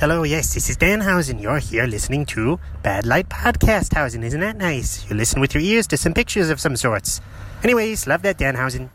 [0.00, 1.42] Hello, yes, this is Danhausen.
[1.42, 4.24] You're here listening to Bad Light Podcast Hausen.
[4.24, 5.04] Isn't that nice?
[5.10, 7.20] You listen with your ears to some pictures of some sorts.
[7.62, 8.88] Anyways, love that Danhausen.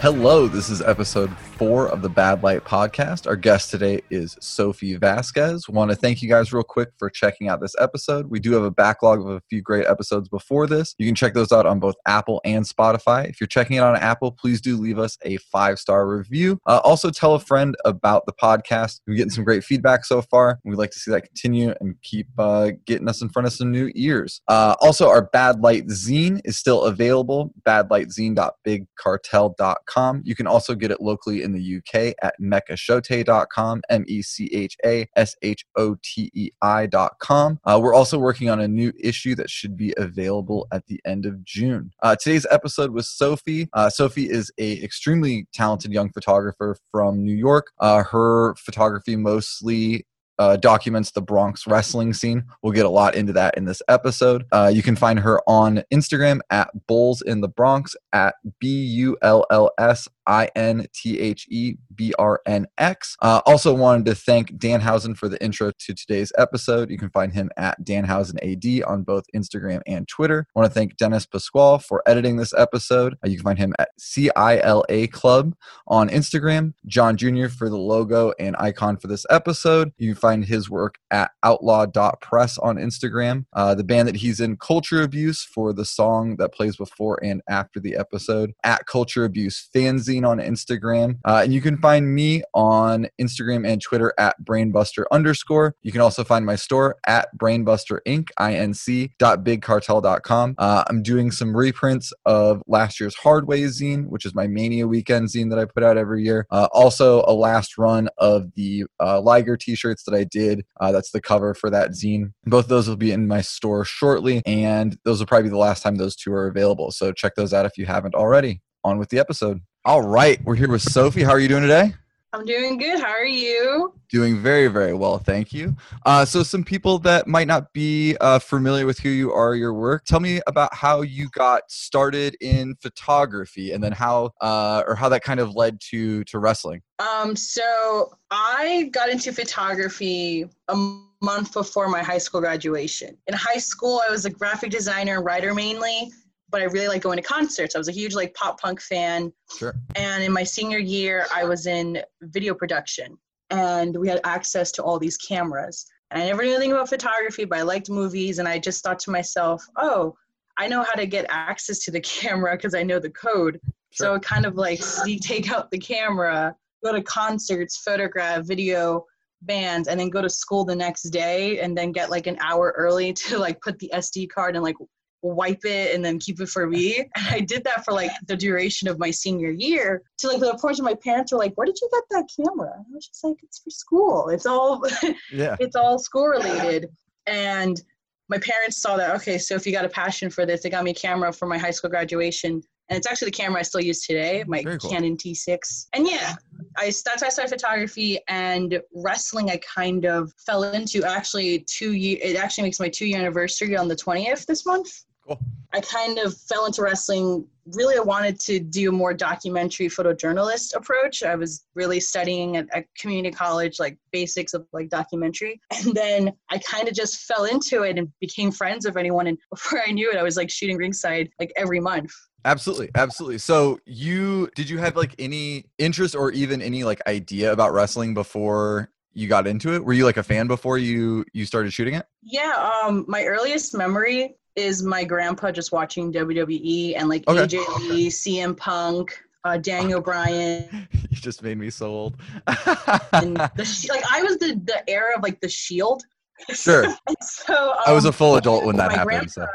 [0.00, 3.26] Hello, this is episode four of the Bad Light podcast.
[3.26, 5.68] Our guest today is Sophie Vasquez.
[5.68, 8.30] Want to thank you guys real quick for checking out this episode.
[8.30, 10.94] We do have a backlog of a few great episodes before this.
[10.98, 13.28] You can check those out on both Apple and Spotify.
[13.28, 16.60] If you're checking it on Apple, please do leave us a five star review.
[16.64, 19.00] Uh, also, tell a friend about the podcast.
[19.08, 20.60] We're getting some great feedback so far.
[20.64, 23.72] We'd like to see that continue and keep uh, getting us in front of some
[23.72, 24.42] new ears.
[24.46, 27.52] Uh, also, our Bad Light zine is still available.
[27.66, 30.22] Badlightzine.bigcartel.com.
[30.24, 34.76] You can also get it locally in the UK at mechashote.com, M E C H
[34.84, 37.58] A S H O T E I.com.
[37.64, 41.26] Uh, we're also working on a new issue that should be available at the end
[41.26, 41.90] of June.
[42.02, 43.68] Uh, today's episode was Sophie.
[43.72, 47.72] Uh, Sophie is a extremely talented young photographer from New York.
[47.80, 50.06] Uh, her photography mostly
[50.38, 52.44] uh, documents the Bronx wrestling scene.
[52.62, 54.44] We'll get a lot into that in this episode.
[54.52, 59.16] Uh, you can find her on Instagram at Bulls in the Bronx at B U
[59.22, 63.16] L L S I N T H E B R N X.
[63.20, 66.90] Uh, also wanted to thank Dan Danhausen for the intro to today's episode.
[66.90, 70.46] You can find him at Dan Danhausen AD on both Instagram and Twitter.
[70.54, 73.16] I want to thank Dennis Pasquale for editing this episode.
[73.24, 75.54] Uh, you can find him at CILA Club
[75.86, 76.74] on Instagram.
[76.86, 77.48] John Jr.
[77.48, 79.92] for the logo and icon for this episode.
[79.98, 83.46] You can find his work at outlaw.press on Instagram.
[83.54, 87.40] Uh, the band that he's in, Culture Abuse, for the song that plays before and
[87.48, 88.52] after the episode.
[88.62, 91.18] At Culture Abuse Fanzine on Instagram.
[91.24, 95.74] Uh, and you can find me on Instagram and Twitter at Brainbuster underscore.
[95.82, 98.28] You can also find my store at Brainbuster Inc.
[98.38, 99.10] Inc.
[99.18, 100.54] Bigcartel.com.
[100.58, 105.28] Uh, I'm doing some reprints of last year's Hardway zine, which is my Mania weekend
[105.28, 106.46] zine that I put out every year.
[106.50, 110.64] Uh, also, a last run of the uh, Liger t-shirts that I did.
[110.80, 112.32] Uh, that's the cover for that zine.
[112.44, 115.58] Both of those will be in my store shortly, and those will probably be the
[115.58, 116.90] last time those two are available.
[116.90, 118.60] So check those out if you haven't already.
[118.84, 119.60] On with the episode.
[119.84, 121.24] All right, we're here with Sophie.
[121.24, 121.94] How are you doing today?
[122.32, 123.00] I'm doing good.
[123.00, 123.94] How are you?
[124.10, 125.74] Doing very, very well, thank you.
[126.04, 129.72] Uh, so, some people that might not be uh, familiar with who you are, your
[129.72, 134.94] work, tell me about how you got started in photography, and then how, uh, or
[134.94, 136.82] how that kind of led to to wrestling.
[136.98, 140.76] Um, so I got into photography a
[141.22, 143.16] month before my high school graduation.
[143.26, 146.10] In high school, I was a graphic designer and writer mainly
[146.50, 147.74] but I really like going to concerts.
[147.74, 149.32] I was a huge like pop punk fan.
[149.58, 149.74] Sure.
[149.96, 153.18] And in my senior year, I was in video production,
[153.50, 155.86] and we had access to all these cameras.
[156.10, 158.98] And I never knew anything about photography, but I liked movies, and I just thought
[159.00, 160.14] to myself, oh,
[160.58, 163.60] I know how to get access to the camera because I know the code.
[163.90, 164.16] Sure.
[164.16, 164.80] So kind of like
[165.22, 166.54] take out the camera,
[166.84, 169.04] go to concerts, photograph, video
[169.42, 172.74] bands, and then go to school the next day, and then get like an hour
[172.76, 174.76] early to like put the SD card and like
[175.22, 176.98] wipe it and then keep it for me.
[177.16, 180.56] And I did that for like the duration of my senior year to like the
[180.60, 182.72] point where my parents were like, Where did you get that camera?
[182.76, 184.28] And I was just like, It's for school.
[184.28, 184.82] It's all
[185.32, 185.56] yeah.
[185.58, 186.88] it's all school related.
[187.26, 187.80] And
[188.28, 190.84] my parents saw that, okay, so if you got a passion for this, they got
[190.84, 192.62] me a camera for my high school graduation.
[192.90, 194.90] And it's actually the camera I still use today, my cool.
[194.90, 195.88] Canon T6.
[195.92, 196.34] And yeah,
[196.76, 199.50] I that's how I started photography and wrestling.
[199.50, 202.18] I kind of fell into actually two year.
[202.22, 205.04] It actually makes my two year anniversary on the twentieth this month.
[205.28, 205.38] Cool.
[205.74, 207.46] I kind of fell into wrestling.
[207.74, 211.22] Really, I wanted to do a more documentary photojournalist approach.
[211.22, 215.60] I was really studying at, at community college, like basics of like documentary.
[215.84, 219.26] And then I kind of just fell into it and became friends with anyone.
[219.26, 222.12] And before I knew it, I was like shooting ringside like every month.
[222.46, 223.38] Absolutely, absolutely.
[223.38, 228.14] So you did you have like any interest or even any like idea about wrestling
[228.14, 229.84] before you got into it?
[229.84, 232.06] Were you like a fan before you you started shooting it?
[232.22, 237.56] Yeah, um my earliest memory is my grandpa just watching WWE and like okay.
[237.56, 240.88] AJ Lee, CM Punk, uh, Daniel Bryan.
[240.92, 242.16] you just made me so old.
[242.46, 246.02] and the, like I was the the era of like the Shield.
[246.50, 246.84] Sure.
[247.22, 249.30] so um, I was a full um, adult when that happened.
[249.30, 249.46] So.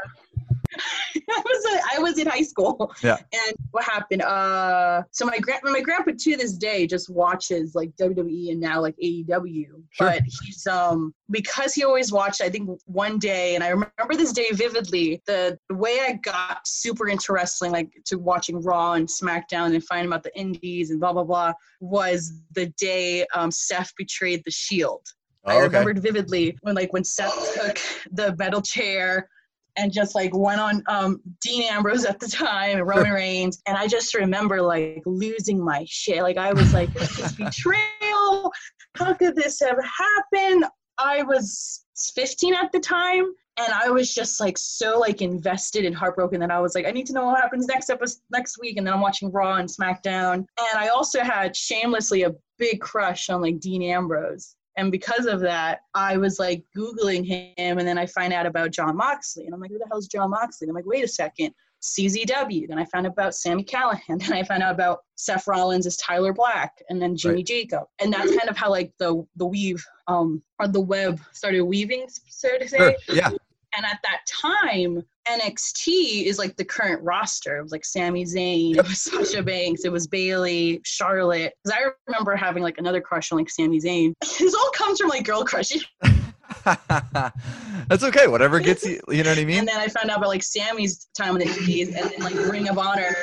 [1.16, 2.92] I was a, I was in high school.
[3.02, 3.18] Yeah.
[3.32, 4.22] And what happened?
[4.22, 8.80] Uh, so my grand my grandpa to this day just watches like WWE and now
[8.80, 9.66] like AEW.
[9.66, 9.82] Sure.
[9.98, 12.40] But he's um because he always watched.
[12.40, 15.22] I think one day, and I remember this day vividly.
[15.26, 19.84] The, the way I got super into wrestling, like to watching Raw and SmackDown and
[19.84, 24.50] finding about the Indies and blah blah blah, was the day um, Seth betrayed the
[24.50, 25.06] Shield.
[25.44, 25.64] I Oh, okay.
[25.64, 27.78] remembered vividly when like when Seth took
[28.12, 29.28] the metal chair
[29.76, 33.76] and just like went on um, Dean Ambrose at the time and Roman Reigns, and
[33.76, 36.22] I just remember like losing my shit.
[36.22, 38.52] Like I was like, this is betrayal.
[38.96, 40.64] How could this have happened?
[40.98, 41.84] I was
[42.14, 43.32] 15 at the time.
[43.56, 46.90] And I was just like so like invested and heartbroken that I was like, I
[46.90, 48.76] need to know what happens next episode next week.
[48.76, 50.34] And then I'm watching Raw and SmackDown.
[50.34, 54.56] And I also had shamelessly a big crush on like Dean Ambrose.
[54.76, 58.72] And because of that, I was like Googling him and then I find out about
[58.72, 59.44] Jon Moxley.
[59.46, 60.66] And I'm like, who the hell's Jon Moxley?
[60.66, 61.54] And I'm like, wait a second.
[61.84, 62.66] CZW.
[62.66, 64.18] Then I found out about Sami Callihan.
[64.18, 67.46] Then I found out about Seth Rollins as Tyler Black, and then Jimmy Right.
[67.46, 67.84] Jacob.
[68.00, 72.06] And that's kind of how like the the weave um or the web started weaving,
[72.08, 72.78] so to say.
[72.78, 73.16] Sure.
[73.16, 73.28] Yeah.
[73.76, 77.58] And at that time, NXT is like the current roster.
[77.58, 81.54] It was like Sami Zayn, it was Sasha Banks, it was Bayley, Charlotte.
[81.62, 84.14] Because I remember having like another crush on like Sami Zayn.
[84.38, 85.84] This all comes from like girl crushes.
[86.64, 88.26] That's okay.
[88.26, 89.00] Whatever gets you.
[89.08, 89.60] You know what I mean?
[89.60, 92.34] And then I found out about like Sami's time in the indies and then like
[92.34, 93.14] Ring of Honor.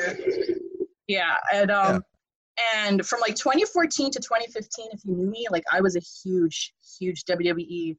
[1.08, 1.36] Yeah.
[1.54, 2.04] And um
[2.76, 6.74] and from like 2014 to 2015, if you knew me, like I was a huge,
[7.00, 7.98] huge WWE.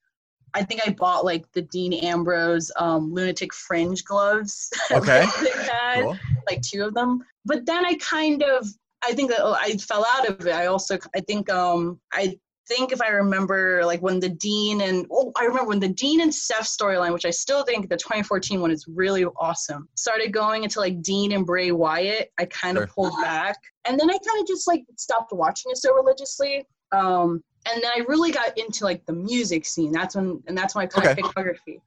[0.54, 4.70] I think I bought like the Dean Ambrose um, lunatic fringe gloves.
[4.93, 5.25] Okay.
[5.25, 6.19] had, Cool.
[6.49, 7.25] like two of them.
[7.44, 8.66] But then I kind of
[9.04, 10.54] I think that oh, I fell out of it.
[10.54, 12.38] I also I think um I
[12.69, 16.20] think if I remember like when the Dean and oh I remember when the Dean
[16.20, 20.62] and Seth storyline, which I still think the 2014 one is really awesome, started going
[20.64, 22.31] into like Dean and Bray Wyatt.
[22.38, 22.88] I kind of Sure.
[22.94, 23.56] pulled back,
[23.87, 26.66] and then I kind of just like stopped watching it so religiously.
[26.93, 29.93] Um, and then I really got into like the music scene.
[29.93, 31.23] That's when and that's when I caught Okay.
[31.23, 31.81] photography.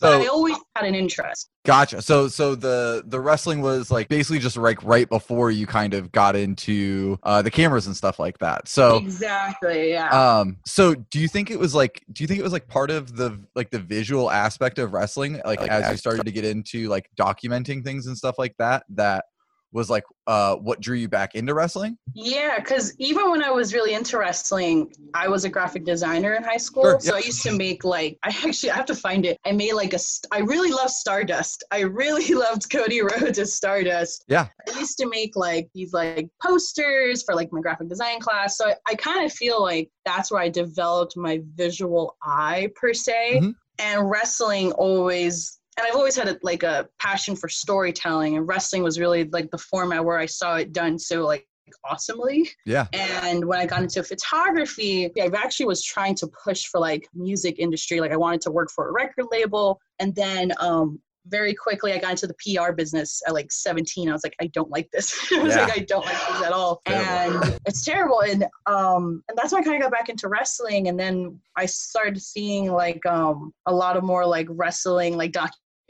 [0.00, 1.50] But I always had an interest.
[1.66, 2.00] gotcha.
[2.00, 6.10] So so the the wrestling was like basically just like right before you kind of
[6.10, 8.66] got into uh the cameras and stuff like that.
[8.66, 10.08] So exactly, yeah.
[10.38, 12.90] um so do you think it was like do you think it was like part
[12.90, 16.46] of the like the visual aspect of wrestling like, Like, as you started to get
[16.46, 19.26] into like documenting things and stuff like that that
[19.72, 21.96] was like uh what drew you back into wrestling?
[22.14, 26.42] Yeah, because even when I was really into wrestling, I was a graphic designer in
[26.42, 26.82] high school.
[26.82, 27.22] Sure, So yeah.
[27.22, 29.38] I used to make like I actually I have to find it.
[29.44, 31.64] I made like a st- I really love Stardust.
[31.70, 34.24] I really loved Cody Rhodes as Stardust.
[34.28, 34.48] Yeah.
[34.74, 38.56] I used to make like these like posters for like my graphic design class.
[38.56, 42.92] So I, I kind of feel like that's where I developed my visual eye per
[42.92, 43.40] se.
[43.42, 43.54] Mhm.
[43.78, 48.82] And wrestling always and I've always had a, like a passion for storytelling and wrestling
[48.82, 51.46] was really like the format where I saw it done so like
[51.88, 52.50] awesomely.
[52.66, 52.86] Yeah.
[52.92, 57.58] And when I got into photography, I actually was trying to push for like music
[57.58, 58.00] industry.
[58.00, 59.80] Like I wanted to work for a record label.
[59.98, 64.08] And then um very quickly I got into the PR business at like 17.
[64.08, 65.14] I was like, I don't like this.
[65.32, 65.64] I was Yeah.
[65.64, 66.80] like, I don't like this at all.
[66.86, 67.42] Terrible.
[67.44, 68.20] And it's terrible.
[68.22, 70.88] And um and that's when I kind of got back into wrestling.
[70.88, 75.32] And then I started seeing like um a lot of more like wrestling like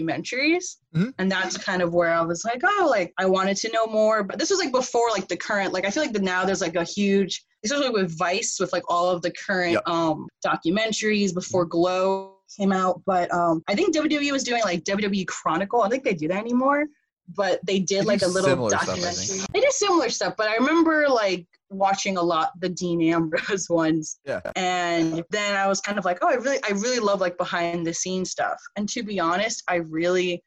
[0.00, 0.76] documentaries.
[0.94, 1.14] Mhm.
[1.18, 4.22] And that's kind of where I was like, oh, like I wanted to know more.
[4.24, 6.60] But this was like before like the current, like I feel like the now there's
[6.60, 9.82] like a huge, especially with Vice, with like all of the current Yep.
[9.88, 13.00] um documentaries before Glow came out.
[13.06, 15.82] But um I think WWE was doing like WWE Chronicle.
[15.82, 16.86] I think they do that anymore.
[17.32, 19.46] But they did They like a little similar stuff, documentary.
[19.54, 24.18] they did similar stuff, but I remember like watching a lot the Dean Ambrose ones.
[24.24, 24.40] Yeah.
[24.56, 27.86] And then I was kind of like, oh, I really, I really love like behind
[27.86, 28.60] the scenes stuff.
[28.76, 30.42] And to be honest, I really,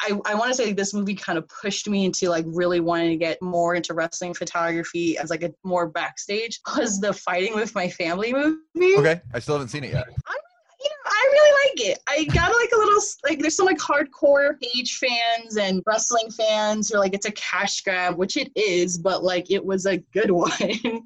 [0.00, 3.10] I, I want to say this movie kind of pushed me into like really wanting
[3.10, 7.74] to get more into wrestling photography as like a more backstage was the fighting with
[7.74, 8.96] my family movie.
[8.96, 9.20] Okay.
[9.34, 10.06] I still haven't seen it yet.
[10.08, 11.98] You know, I really like it.
[12.08, 16.88] I got like a little like there's some like hardcore Paige fans and wrestling fans
[16.88, 19.98] who are like it's a cash grab, which it is, but like it was a
[20.12, 20.50] good one.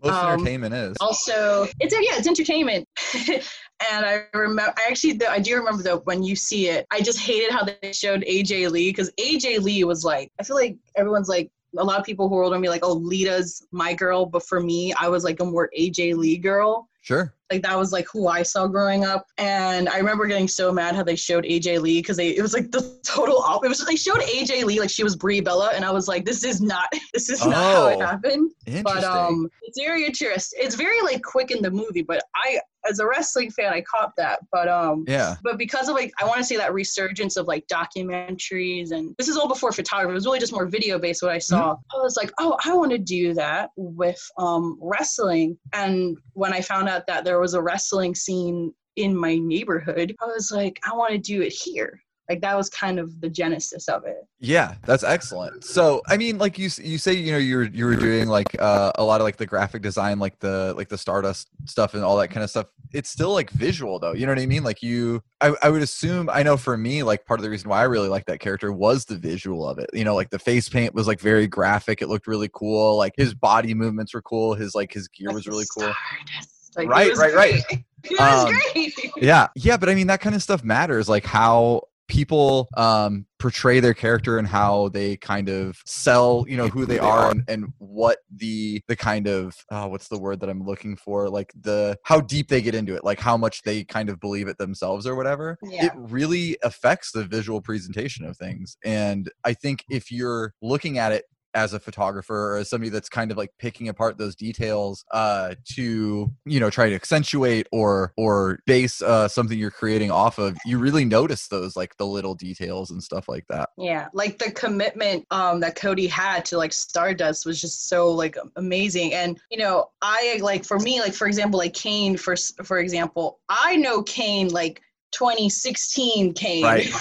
[0.02, 0.96] Most Um, entertainment is.
[1.00, 2.86] also it's a, yeah it's entertainment
[3.28, 7.00] and i remember i actually though, i do remember though when you see it i
[7.00, 10.76] just hated how they showed aj lee because aj lee was like i feel like
[10.96, 13.94] everyone's like a lot of people who are older than me like oh lita's my
[13.94, 17.34] girl but for me i was like a more aj lee girl Sure.
[17.50, 20.94] Like that was like who I saw growing up, and I remember getting so mad
[20.94, 23.66] how they showed AJ Lee because they it was like the total opposite.
[23.66, 26.24] It was they showed AJ Lee like she was Brie Bella, and I was like,
[26.24, 28.06] this is not this is not how it Oh.
[28.06, 28.50] happened.
[28.84, 30.58] But um, it's very interesting.
[30.62, 34.12] It's very like quick in the movie, but I, as a wrestling fan, I caught
[34.16, 34.38] that.
[34.52, 35.36] But um, yeah.
[35.42, 39.28] but because of like, I want to say that resurgence of like documentaries, and this
[39.28, 40.12] is all before photography.
[40.12, 41.22] It was really just more video based.
[41.22, 45.58] What I saw, I was like, oh, I want to do that with um wrestling.
[45.72, 50.26] And when I found out that there was a wrestling scene in my neighborhood, I
[50.26, 52.00] was like, I want to do it here.
[52.30, 55.64] like that was kind of the genesis of it Yeah, that's excellent.
[55.64, 58.56] So, I mean, like you you say, you know, you were you were doing like
[58.58, 62.02] uh, a lot of like the graphic design, like the like the Stardust stuff and
[62.02, 62.66] all that kind of stuff.
[62.92, 64.14] It's still like visual though.
[64.14, 64.64] You know what I mean?
[64.64, 66.30] Like you, I, I would assume.
[66.30, 68.72] I know for me, like part of the reason why I really like that character
[68.72, 69.90] was the visual of it.
[69.92, 72.00] You know, like the face paint was like very graphic.
[72.00, 72.96] It looked really cool.
[72.96, 74.54] Like his body movements were cool.
[74.54, 75.92] His like his gear was really cool.
[75.92, 76.59] Stardust.
[76.76, 77.62] Like, it Right, was right, right.
[78.04, 78.94] It was Um, great.
[79.22, 83.78] yeah yeah but i mean that kind of stuff matters like how people um portray
[83.78, 87.66] their character and how they kind of sell you know who they are and, and
[87.78, 91.94] what the the kind of uh, what's the word that i'm looking for like the
[92.04, 95.06] how deep they get into it like how much they kind of believe it themselves
[95.06, 95.84] or whatever Yeah.
[95.86, 101.12] it really affects the visual presentation of things and i think if you're looking at
[101.12, 105.04] it as a photographer or as somebody that's kind of like picking apart those details
[105.12, 110.38] uh to you know try to accentuate or or base uh something you're creating off
[110.38, 114.38] of you really notice those like the little details and stuff like that Yeah, like
[114.38, 119.14] the commitment um that Cody had to like Stardust was just so like amazing.
[119.14, 123.40] And you know, I like for me, like for example, like Kane for for example,
[123.48, 126.64] I know Kane like 2016 Kane.
[126.64, 126.90] Right.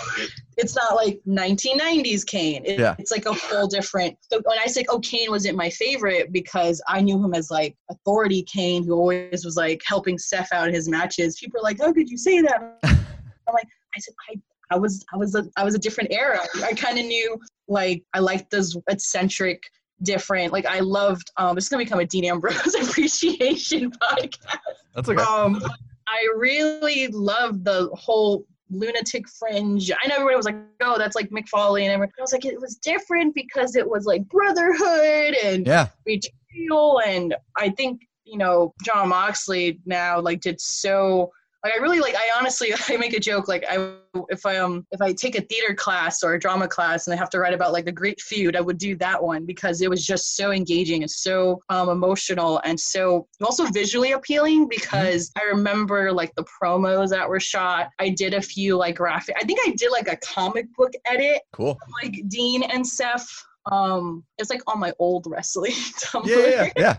[0.61, 2.65] It's not like 1990s Kane.
[2.65, 2.93] It- Yeah.
[2.99, 4.17] It's like a whole different.
[4.29, 7.77] So when I say, oh, Kane wasn't my favorite because I knew him as like
[7.89, 11.37] authority Kane, who always was like helping Seth out in his matches.
[11.39, 12.77] People are like, how could you say that?
[12.83, 14.35] I'm like, I said, I
[14.71, 16.41] I was I was a I was a different era.
[16.63, 17.39] I kind of knew
[17.69, 19.63] like I liked those eccentric,
[20.03, 20.51] different.
[20.51, 21.31] Like I loved.
[21.37, 24.57] Um, it's gonna become a Dean Ambrose appreciation podcast.
[24.93, 25.61] that's okay Um,
[26.09, 29.91] I really loved the whole lunatic fringe.
[29.91, 32.11] I know everybody was like, "Oh, that's like Foley," and everyone.
[32.17, 37.35] I was like, it was different because it was like brotherhood and yeah betrayal and
[37.57, 41.31] i think you know jon moxley now like did so
[41.63, 43.93] like i really like i honestly i make a joke like i
[44.29, 47.17] if i um if i take a theater class or a drama class and i
[47.17, 49.89] have to write about like the great feud i would do that one because it
[49.89, 55.43] was just so engaging and so um, emotional and so also visually appealing because i
[55.43, 59.59] remember like the promos that were shot i did a few like graphic i think
[59.65, 63.27] i did like a comic book edit cool like Dean and Seth.
[63.71, 66.27] Um, it's like on my old wrestling Tumblr.
[66.27, 66.97] yeah yeah yeah, yeah.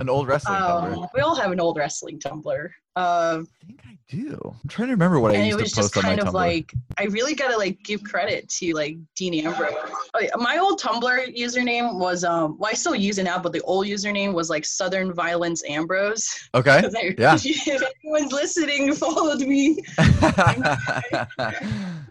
[0.00, 0.96] An old wrestling Tumblr.
[0.96, 2.68] Um, we all have an old wrestling Tumblr.
[2.96, 5.94] Um, i think i do i'm trying to remember what i used was to just
[5.94, 6.18] post on my Tumblr.
[6.18, 8.98] it was just kind of tumblr like I really gotta like give credit to like
[9.14, 9.72] Dean Ambrose.
[10.14, 13.52] Oh, yeah, my old Tumblr username was um well I still use it now, but
[13.52, 16.28] the old username was like Southern Violence Ambrose.
[16.54, 16.82] Okay.
[16.96, 17.36] I- Yeah.
[17.42, 19.78] if anyone's listening, followed me.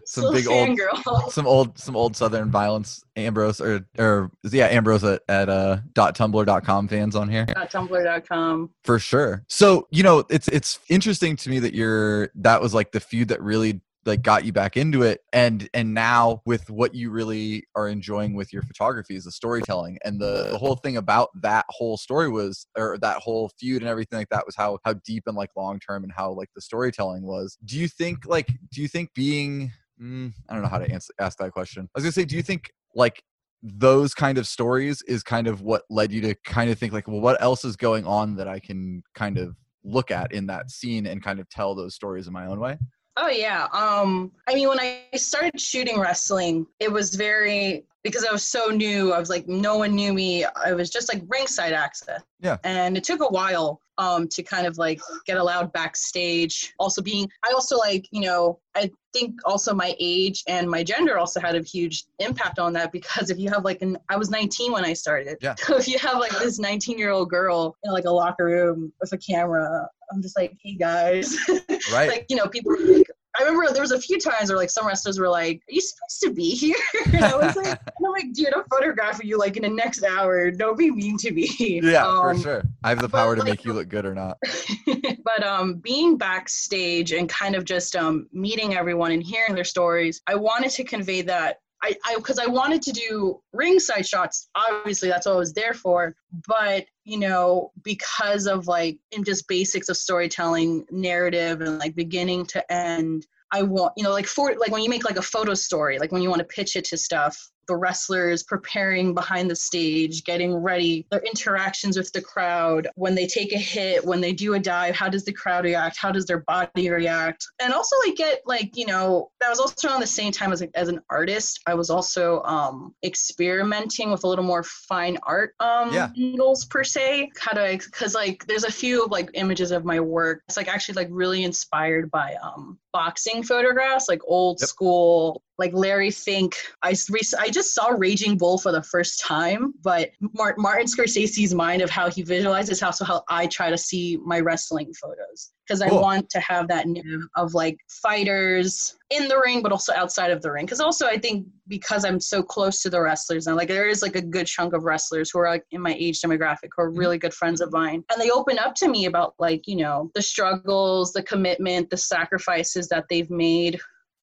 [0.06, 1.32] some big old fangirl.
[1.32, 6.16] some old some old southern violence ambrose or or yeah ambrose at, at uh dot
[6.16, 8.72] tumblr.com fans on here Tumblr.com.
[8.84, 9.44] for sure.
[9.48, 13.30] So you know it's it's interesting to me that you're that was like the feud
[13.30, 15.22] that really like got you back into it.
[15.34, 19.98] And and now with what you really are enjoying with your photography is the storytelling.
[20.04, 23.90] And the, the whole thing about that whole story was or that whole feud and
[23.90, 26.62] everything like that was how how deep and like long term and how like the
[26.62, 27.58] storytelling was.
[27.66, 31.14] Do you think like do you think being mm, i don't know how to answer
[31.20, 31.84] ask that question.
[31.84, 33.24] I was gonna say do you think like
[33.62, 37.08] those kind of stories is kind of what led you to kind of think like
[37.08, 40.72] well what else is going on that i can kind of look at in that
[40.72, 42.78] scene and kind of tell those stories in my own way
[43.22, 43.68] Oh yeah.
[43.74, 48.68] Um I mean when I started shooting wrestling, it was very because I was so
[48.68, 49.12] new.
[49.12, 50.46] I was like no one knew me.
[50.46, 52.22] I was just like ringside access.
[52.40, 52.58] Yeah.
[52.64, 56.74] And it took a while um to kind of like get allowed backstage.
[56.80, 61.18] Also being I also like, you know, I think also my age and my gender
[61.18, 64.30] also had a huge impact on that because if you have like an I was
[64.30, 65.38] 19 when I started.
[65.42, 65.56] Yeah.
[65.56, 68.92] So if you have like this 19 year old girl in like a locker room
[69.02, 71.38] with a camera, I'm just like, hey guys.
[71.92, 73.08] right like you know people like
[73.38, 75.82] I remember there was a few times where like some wrestlers were like, "Are you
[75.82, 76.76] supposed to be here?"
[77.14, 80.50] and I was like, "I'm like, dude, I'm photographing you like in the next hour.
[80.52, 81.50] Don't be mean to me."
[81.84, 84.06] yeah for Um, sure i have the but, power to like, make you look good
[84.06, 84.38] or not
[85.24, 90.22] but um, being backstage and kind of just um, meeting everyone and hearing their stories,
[90.28, 91.60] I wanted to convey that.
[91.82, 94.50] I because I, wanted to do ringside shots.
[94.56, 96.16] Obviously, that's what I was there for.
[96.48, 102.46] But you know, because of like in just basics of storytelling, narrative, and like beginning
[102.48, 105.54] to end, I want you know like for like when you make like a photo
[105.54, 109.56] story, like when you want to pitch it to stuff, the wrestlers preparing behind the
[109.56, 114.34] stage, getting ready, their interactions with the crowd, when they take a hit, when they
[114.34, 115.98] do a dive, how does the crowd react?
[115.98, 117.46] How does their body react?
[117.62, 120.64] And also like get like, you know, that was also around the same time as,
[120.74, 121.62] as an artist.
[121.68, 126.10] I was also um experimenting with a little more fine art um Yeah.
[126.18, 127.30] angles per se.
[127.40, 130.42] How to cause like there's a few like images of my work.
[130.48, 134.68] It's like actually like really inspired by um boxing photographs, like old Yep.
[134.68, 136.56] school like Larry Fink.
[136.82, 136.96] I
[137.38, 142.10] I just saw Raging Bull for the first time, but Martin Scorsese's mind of how
[142.10, 146.00] he visualizes how so how I try to see my wrestling photos because cool.
[146.00, 150.32] I want to have that narrative of like fighters in the ring, but also outside
[150.32, 150.66] of the ring.
[150.66, 154.02] Because also, I think because I'm so close to the wrestlers and like there is
[154.02, 156.90] like a good chunk of wrestlers who are like in my age demographic who are
[156.90, 160.10] really good friends of mine, and they open up to me about like you know
[160.16, 163.80] the struggles, the commitment, the sacrifices that they've made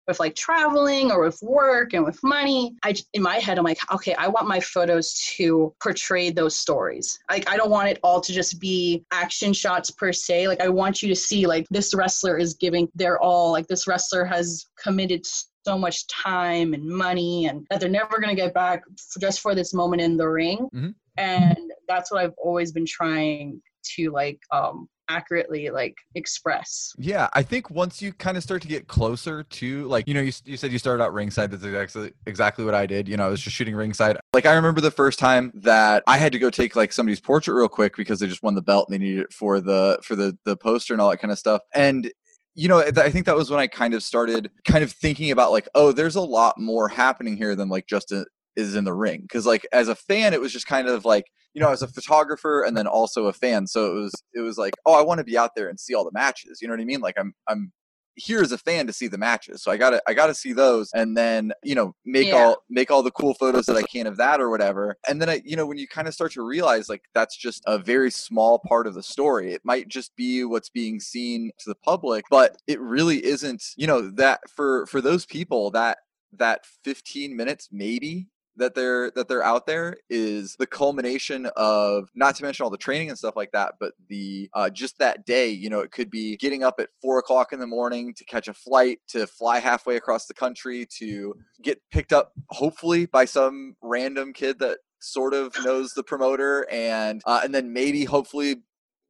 [0.06, 3.78] with like traveling or with work and with money i in my head i'm like
[3.92, 7.18] okay i want my photos to portray those stories.
[7.30, 10.48] Like i don't want it all to just be action shots per se.
[10.48, 13.52] Like i want you to see like this wrestler is giving their all.
[13.52, 18.34] Like this wrestler has committed so much time and money and that they're never going
[18.34, 18.82] to get back
[19.20, 20.68] just for this moment in the ring.
[20.74, 20.90] Mm-hmm.
[21.18, 23.60] and that's what i've always been trying
[23.94, 26.92] to like um accurately like express.
[26.98, 30.20] Yeah, I think once you kind of start to get closer to like you know
[30.20, 33.08] you, you said you started out ringside that's exactly exactly what I did.
[33.08, 34.18] You know, I was just shooting ringside.
[34.32, 37.54] Like I remember the first time that I had to go take like somebody's portrait
[37.54, 40.16] real quick because they just won the belt and they needed it for the for
[40.16, 41.62] the the poster and all that kind of stuff.
[41.74, 42.10] And
[42.56, 45.52] you know, I think that was when I kind of started kind of thinking about
[45.52, 48.24] like, oh, there's a lot more happening here than like just a,
[48.56, 49.20] is in the ring.
[49.20, 51.88] Because like as a fan, it was just kind of like you know, as a
[51.88, 53.66] photographer and then also a fan.
[53.66, 55.94] So it was it was like, oh, I want to be out there and see
[55.94, 56.60] all the matches.
[56.60, 57.00] You know what I mean?
[57.00, 57.72] Like I'm I'm
[58.14, 59.62] here as a fan to see the matches.
[59.62, 62.34] So I gotta I gotta see those and then, you know, make yeah.
[62.34, 64.98] all make all the cool photos that I can of that or whatever.
[65.08, 67.62] And then I you know, when you kind of start to realize like that's just
[67.66, 69.54] a very small part of the story.
[69.54, 73.86] It might just be what's being seen to the public, but it really isn't, you
[73.86, 75.96] know, that for for those people that
[76.32, 82.34] that 15 minutes maybe that they're that they're out there is the culmination of not
[82.36, 85.48] to mention all the training and stuff like that but the uh, just that day
[85.48, 88.48] you know it could be getting up at four o'clock in the morning to catch
[88.48, 93.76] a flight to fly halfway across the country to get picked up hopefully by some
[93.82, 98.56] random kid that sort of knows the promoter and uh, and then maybe hopefully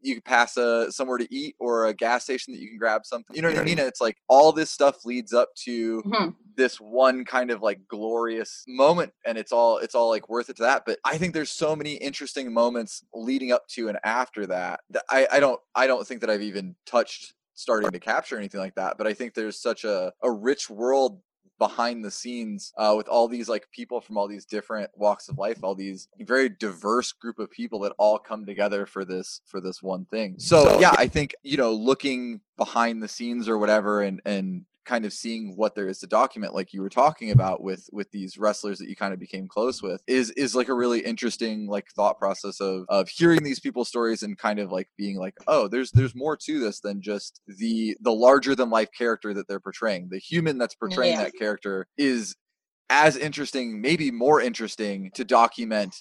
[0.06, 3.04] you can pass a somewhere to eat or a gas station that you can grab
[3.04, 3.34] something.
[3.34, 3.78] You know what I mean?
[3.78, 6.30] it's like all this stuff leads up to mm-hmm.
[6.56, 10.56] this one kind of like glorious moment, and it's all it's all like worth it
[10.56, 10.84] to that.
[10.86, 15.04] But I think there's so many interesting moments leading up to and after that that
[15.10, 18.74] I, I don't I don't think that I've even touched starting to capture anything like
[18.76, 18.96] that.
[18.98, 21.20] But I think there's such a, a rich world
[21.58, 25.38] behind the scenes uh, with all these like people from all these different walks of
[25.38, 29.60] life all these very diverse group of people that all come together for this for
[29.60, 30.34] this one thing.
[30.38, 34.64] So, so yeah i think you know looking behind the scenes or whatever and and
[34.86, 38.10] kind of seeing what there is to document like you were talking about with with
[38.12, 41.66] these wrestlers that you kind of became close with is is like a really interesting
[41.66, 45.34] like thought process of of hearing these people's stories and kind of like being like
[45.48, 49.48] oh there's there's more to this than just the the larger than life character that
[49.48, 50.08] they're portraying.
[50.10, 51.24] The human that's portraying yeah.
[51.24, 52.36] that character is
[52.88, 55.96] as interesting maybe more interesting to document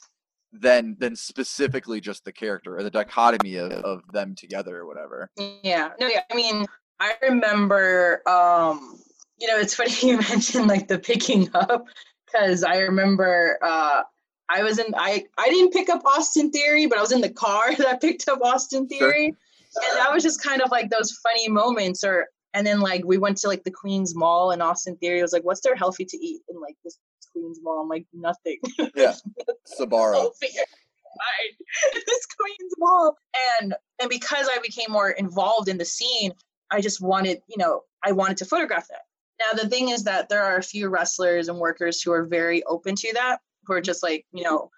[0.53, 5.29] than than specifically just the character or the dichotomy of, of them together or whatever.
[5.63, 5.89] Yeah.
[5.99, 6.65] No yeah i mean
[6.99, 8.99] I remember, um,
[9.37, 11.85] you know, it's funny you mentioned like the picking up
[12.25, 14.03] because I remember uh,
[14.49, 17.29] I was in I I didn't pick up Austin Theory, but I was in the
[17.29, 19.83] car that picked up Austin Theory, sure.
[19.89, 22.03] and that was just kind of like those funny moments.
[22.03, 25.33] Or and then like we went to like the Queens Mall, and Austin Theory was
[25.33, 26.99] like, "What's there healthy to eat in like this
[27.31, 28.59] Queens Mall?" I'm like, "Nothing."
[28.95, 29.13] Yeah,
[29.79, 30.31] Sbarro.
[30.39, 33.17] this Queens Mall,
[33.59, 36.33] and and because I became more involved in the scene,
[36.71, 39.01] I just wanted, you know, I wanted to photograph that.
[39.39, 42.63] Now, the thing is that there are a few wrestlers and workers who are very
[42.63, 44.69] open to that, who are just like, you know,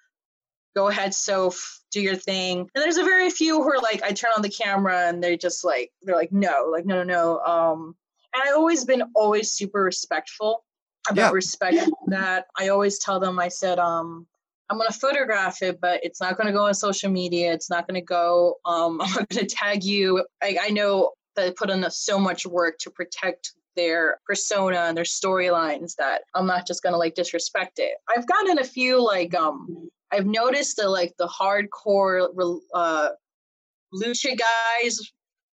[0.75, 2.59] go ahead, Soph, do your thing.
[2.59, 5.37] And there's a very few who are like, I turn on the camera and they're
[5.37, 7.39] just like, they're like, no, like, no, no, no.
[7.39, 7.95] Um,
[8.33, 10.63] and I've always been always super respectful
[11.09, 11.31] about yeah.
[11.31, 12.45] respect that.
[12.57, 14.27] I always tell them, I said, um,
[14.69, 17.53] I'm gonna photograph it, but it's not gonna go on social media.
[17.53, 18.55] It's not gonna go.
[18.65, 20.25] Um, I'm not gonna tag you.
[20.43, 25.05] I, I know that put in so much work to protect their persona and their
[25.05, 27.93] storylines that I'm not just gonna like disrespect it.
[28.13, 32.27] I've gotten a few like um I've noticed that like the hardcore
[32.73, 33.09] uh
[33.93, 34.99] lucha guys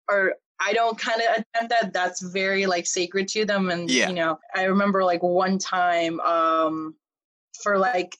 [0.09, 1.91] are I don't kind of attempt that.
[1.91, 3.71] That's very like sacred to them.
[3.71, 4.07] And yeah.
[4.07, 6.95] you know, I remember like one time um
[7.63, 8.15] for like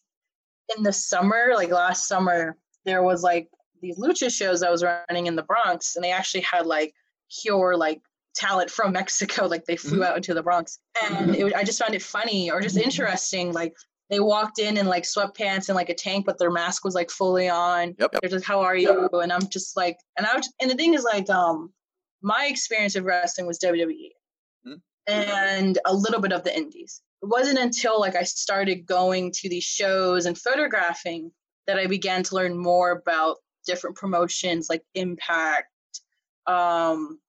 [0.76, 3.48] in the summer, like last summer, there was like
[3.82, 6.94] these lucha shows I was running in the Bronx, and they actually had like
[7.42, 8.02] pure like
[8.36, 9.48] talent from Mexico.
[9.48, 10.04] Like they flew mm-hmm.
[10.04, 13.54] out into the Bronx, and it, I just found it funny or just interesting.
[13.54, 13.74] Like
[14.10, 17.10] they walked in in like sweatpants and like a tank, but their mask was like
[17.10, 17.96] fully on.
[18.00, 18.16] Yep.
[18.22, 20.94] They're just, "How are you?" And I'm just like, and I was, and the thing
[20.94, 21.72] is like, um,
[22.22, 24.12] my experience of wrestling was WWE.
[25.08, 25.30] Mm-hmm.
[25.32, 27.02] and a little bit of the indies.
[27.24, 31.32] It wasn't until like I started going to these shows and photographing
[31.66, 35.68] that I began to learn more about different promotions like Impact.
[36.48, 37.20] Um,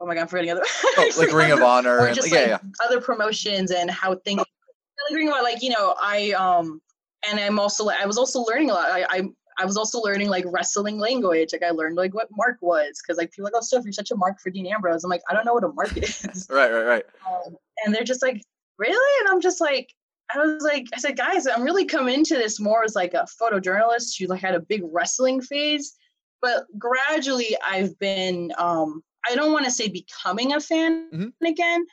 [0.00, 2.58] oh my god, I'm forgetting other oh, like Ring of Honor and just like yeah.
[2.84, 4.38] other promotions and how things.
[4.38, 6.80] Like Ring of Honor, like you know, I um,
[7.28, 8.90] and I'm also I was also learning a lot.
[8.90, 9.22] I, I
[9.58, 11.50] I was also learning like wrestling language.
[11.52, 14.12] Like I learned like what mark was because like people like, oh, Steph, you're such
[14.12, 15.02] a mark for Dean Ambrose.
[15.02, 16.46] I'm like, I don't know what a mark is.
[16.50, 17.04] right, right, right.
[17.28, 18.40] Um, and they're just like,
[18.78, 19.20] really?
[19.20, 19.92] And I'm just like,
[20.32, 23.26] I was like, I said, guys, I'm really coming into this more as like a
[23.40, 25.96] photojournalist who like had a big wrestling phase,
[26.40, 31.44] but gradually I've been, um, I don't want to say becoming a fan mm-hmm.
[31.44, 31.86] again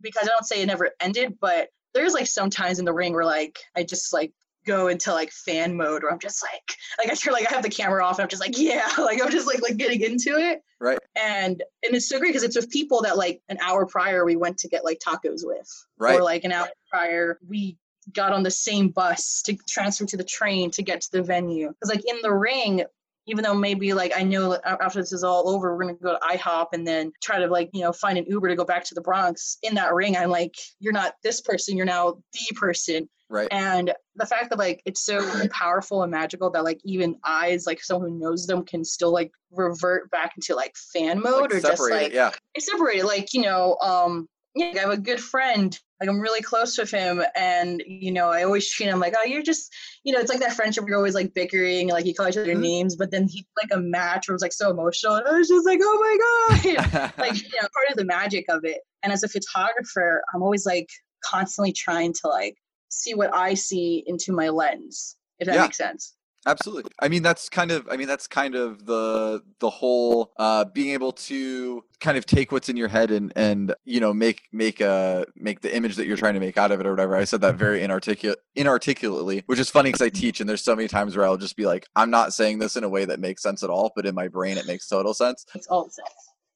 [0.00, 3.24] because I don't say it never ended, but there's like sometimes in the ring where
[3.24, 4.32] like I just like
[4.66, 7.62] go into like fan mode where I'm just like like I feel like I have
[7.62, 10.36] the camera off and I'm just like yeah like I'm just like like getting into
[10.36, 10.60] it.
[10.80, 10.98] Right.
[11.16, 14.36] And and it's so great because it's with people that like an hour prior we
[14.36, 15.68] went to get like tacos with.
[15.98, 16.20] Right.
[16.20, 17.78] or like an hour prior we
[18.12, 21.68] got on the same bus to transfer to the train to get to the venue.
[21.68, 22.84] Because like in the ring
[23.28, 26.36] even though maybe like I know after this is all over, we're gonna go to
[26.36, 28.94] IHOP and then try to like you know find an Uber to go back to
[28.94, 29.58] the Bronx.
[29.62, 33.08] In that ring, I'm like, you're not this person, you're now the person.
[33.30, 33.48] Right.
[33.50, 37.82] And the fact that like it's so powerful and magical that like even eyes, like
[37.82, 41.60] someone who knows them, can still like revert back into like fan mode like or
[41.60, 43.04] just like yeah, separated.
[43.04, 44.26] Like you know, um,
[44.58, 45.78] yeah, I have a good friend.
[46.00, 49.24] Like I'm really close with him, and you know, I always treat him like, oh,
[49.24, 49.72] you're just,
[50.04, 50.84] you know, it's like that friendship.
[50.84, 52.60] where you're always like bickering, like you call each other mm-hmm.
[52.60, 55.32] names, but then he like a match where it was like so emotional, and I
[55.32, 58.78] was just like, oh my god, like you know, part of the magic of it.
[59.02, 60.88] And as a photographer, I'm always like
[61.24, 62.56] constantly trying to like
[62.88, 65.62] see what I see into my lens, if that yeah.
[65.62, 66.14] makes sense.
[66.46, 66.90] Absolutely.
[67.00, 70.90] I mean that's kind of I mean that's kind of the the whole uh being
[70.90, 74.80] able to kind of take what's in your head and and you know make make
[74.80, 77.16] a make the image that you're trying to make out of it or whatever.
[77.16, 80.76] I said that very inarticulate inarticulately, which is funny cuz I teach and there's so
[80.76, 83.20] many times where I'll just be like I'm not saying this in a way that
[83.20, 85.44] makes sense at all, but in my brain it makes total sense.
[85.54, 86.08] It's all sense.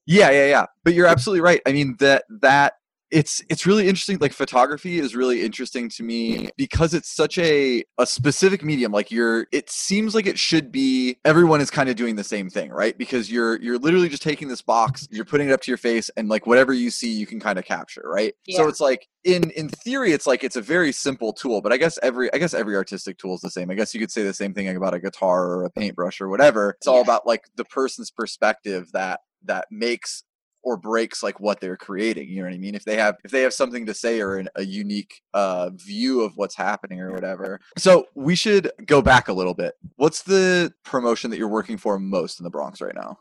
[0.06, 0.66] Yeah, yeah, yeah.
[0.84, 1.60] But you're absolutely right.
[1.66, 2.74] I mean that that
[3.12, 7.84] it's it's really interesting like photography is really interesting to me because it's such a
[7.98, 11.94] a specific medium like you're it seems like it should be everyone is kind of
[11.94, 15.48] doing the same thing right because you're you're literally just taking this box you're putting
[15.48, 18.02] it up to your face and like whatever you see you can kind of capture
[18.06, 18.56] right yeah.
[18.56, 21.76] so it's like in in theory it's like it's a very simple tool but i
[21.76, 24.22] guess every i guess every artistic tool is the same i guess you could say
[24.22, 27.02] the same thing about a guitar or a paintbrush or whatever it's all yeah.
[27.02, 30.24] about like the person's perspective that that makes
[30.62, 32.74] or breaks like what they're creating you know what i mean?
[32.74, 36.22] If they have if they have something to say or an, a unique uh, view
[36.22, 37.60] of what's happening or whatever.
[37.76, 39.74] So we should go back a little bit.
[39.96, 43.18] What's the promotion that you're working for most in the bronx right now?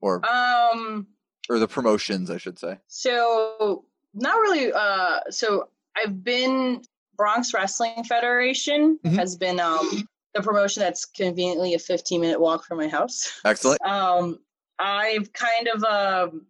[0.00, 1.06] Or um
[1.48, 2.78] or the promotions i should say.
[2.88, 6.82] So not really uh so i've been
[7.16, 9.16] bronx wrestling federation mm-hmm.
[9.16, 13.40] has been um the promotion that's conveniently a 15 minute walk from my house.
[13.44, 13.80] Excellent.
[13.82, 14.38] Um
[14.80, 16.46] I've kind of um,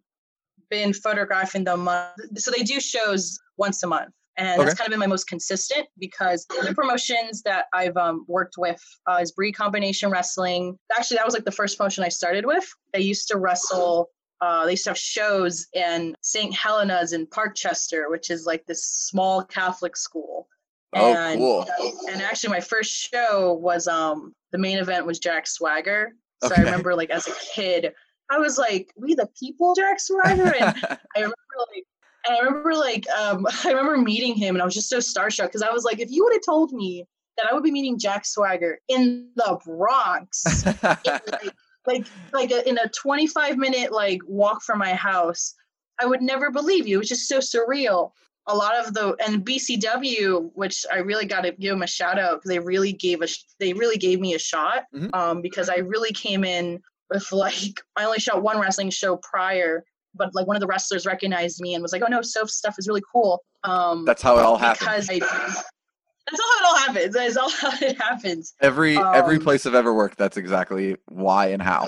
[0.71, 1.87] been photographing them.
[2.35, 4.11] So they do shows once a month.
[4.37, 4.63] And okay.
[4.63, 8.55] that's kind of been my most consistent because the other promotions that I've um, worked
[8.57, 10.79] with uh, is Breed Combination Wrestling.
[10.97, 12.67] Actually, that was like the first promotion I started with.
[12.93, 14.09] They used to wrestle
[14.41, 16.53] uh, they used to have shows in St.
[16.53, 20.47] Helena's in Parkchester, which is like this small Catholic school.
[20.95, 21.65] Oh, and, cool.
[22.11, 26.13] And actually, my first show was um the main event was Jack Swagger.
[26.43, 26.61] So okay.
[26.61, 27.93] I remember like as a kid,
[28.31, 30.75] I was like, "We the people, Jack Swagger," and
[31.15, 31.35] I remember
[31.73, 31.85] like,
[32.25, 35.47] and I remember like, um, I remember meeting him, and I was just so starstruck
[35.47, 37.05] because I was like, if you would have told me
[37.37, 42.67] that I would be meeting Jack Swagger in the Bronx, in like, like like a,
[42.67, 45.53] in a 25 minute like walk from my house,
[45.99, 46.97] I would never believe you.
[46.97, 48.11] It was just so surreal.
[48.47, 52.17] A lot of the and BCW, which I really got to give them a shout
[52.17, 53.27] out because they really gave a
[53.59, 55.13] they really gave me a shot mm-hmm.
[55.13, 59.83] um, because I really came in with like I only shot one wrestling show prior,
[60.15, 62.75] but like one of the wrestlers recognized me and was like, "Oh no, Soph's stuff
[62.79, 65.09] is really cool." Um, that's how it all happens.
[65.09, 67.13] I, that's all how it all happens.
[67.13, 68.53] That's all how it happens.
[68.61, 71.87] Every um, every place I've ever worked, that's exactly why and how.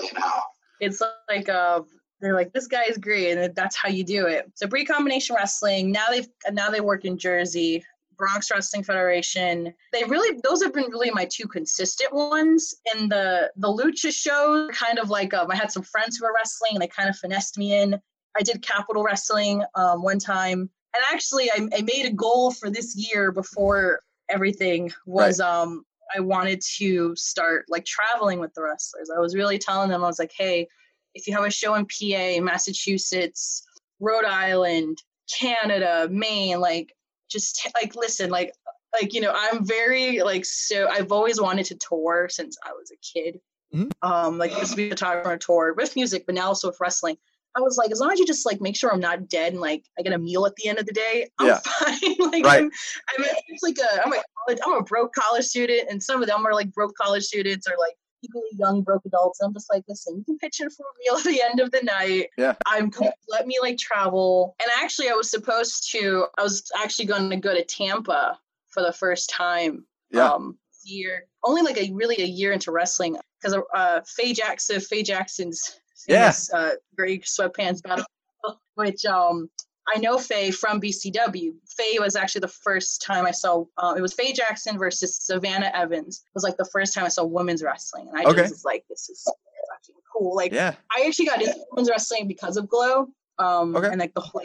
[0.80, 1.82] It's like uh,
[2.20, 4.50] they're like, "This guy is great," and that's how you do it.
[4.54, 5.90] So Breed Combination Wrestling.
[5.90, 7.84] Now they've now they work in Jersey.
[8.16, 9.72] Bronx Wrestling Federation.
[9.92, 12.74] They really those have been really my two consistent ones.
[12.94, 16.34] In the the lucha show, kind of like um, I had some friends who were
[16.34, 17.98] wrestling and they kind of finessed me in.
[18.36, 22.68] I did Capital Wrestling um, one time, and actually I, I, made a goal for
[22.68, 25.48] this year before everything was right.
[25.48, 25.84] um
[26.16, 29.10] I wanted to start like traveling with the wrestlers.
[29.14, 30.68] I was really telling them I was like, hey,
[31.14, 33.64] if you have a show in PA, Massachusetts,
[34.00, 34.98] Rhode Island,
[35.32, 36.92] Canada, Maine, like
[37.34, 38.52] just like listen, like
[38.98, 42.90] like you know, I'm very like so I've always wanted to tour since I was
[42.90, 43.40] a kid.
[43.74, 43.90] Mhm.
[44.02, 47.16] Um, like to be a photographer on tour with music, but now also with wrestling.
[47.56, 49.60] I was like, as long as you just like make sure I'm not dead and
[49.60, 51.60] like I get a meal at the end of the day, I'm Yeah.
[51.64, 52.16] fine.
[52.32, 52.62] like Right.
[52.62, 52.70] I'm,
[53.18, 56.28] I'm it's like a I'm a college, I'm a broke college student, and some of
[56.28, 59.40] them are like broke college students or like equally young broke adults.
[59.40, 61.70] I'm just like, listen, you can pitch in for a meal at the end of
[61.70, 62.30] the night.
[62.38, 62.54] Yeah.
[62.66, 62.90] I'm
[63.28, 64.56] let me like travel.
[64.62, 66.26] And actually, I was supposed to.
[66.38, 69.84] I was actually going to go to Tampa for the first time.
[70.10, 70.28] Yeah.
[70.28, 75.02] Um, year only like a really a year into wrestling because uh Faye Jackson Faye
[75.02, 76.24] Jackson's Yeah.
[76.30, 78.04] famous, uh gray sweatpants battle
[78.74, 79.48] which um
[79.92, 81.52] I know Faye from BCW.
[81.76, 83.64] Faye was actually the first time I saw.
[83.76, 86.22] Uh, it was Faye Jackson versus Savannah Evans.
[86.24, 88.40] It was like the first time I saw women's wrestling, and I Okay.
[88.42, 90.74] just was like, "This is fucking cool!" Like, Yeah.
[90.96, 93.88] I actually got into women's wrestling because of Glow, um, Okay.
[93.88, 94.42] and like the whole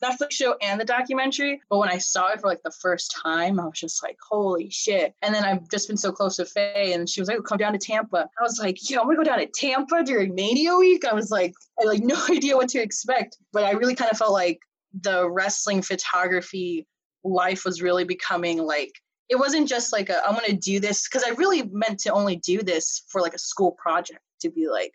[0.00, 1.60] the Netflix show and the documentary.
[1.68, 4.70] But when I saw it for like the first time, I was just like, "Holy
[4.70, 7.58] shit!" And then I've just been so close to Faye, and she was like, "Come
[7.58, 10.76] down to Tampa." I was like, "Yo, I'm gonna go down to Tampa during Mania
[10.76, 13.94] week." I was like, I had, like no idea what to expect, but I really
[13.96, 14.60] kind of felt like
[15.02, 16.86] the wrestling photography
[17.24, 18.92] life was really becoming like
[19.28, 22.36] it wasn't just like a, I'm gonna do this because I really meant to only
[22.36, 24.94] do this for like a school project to be like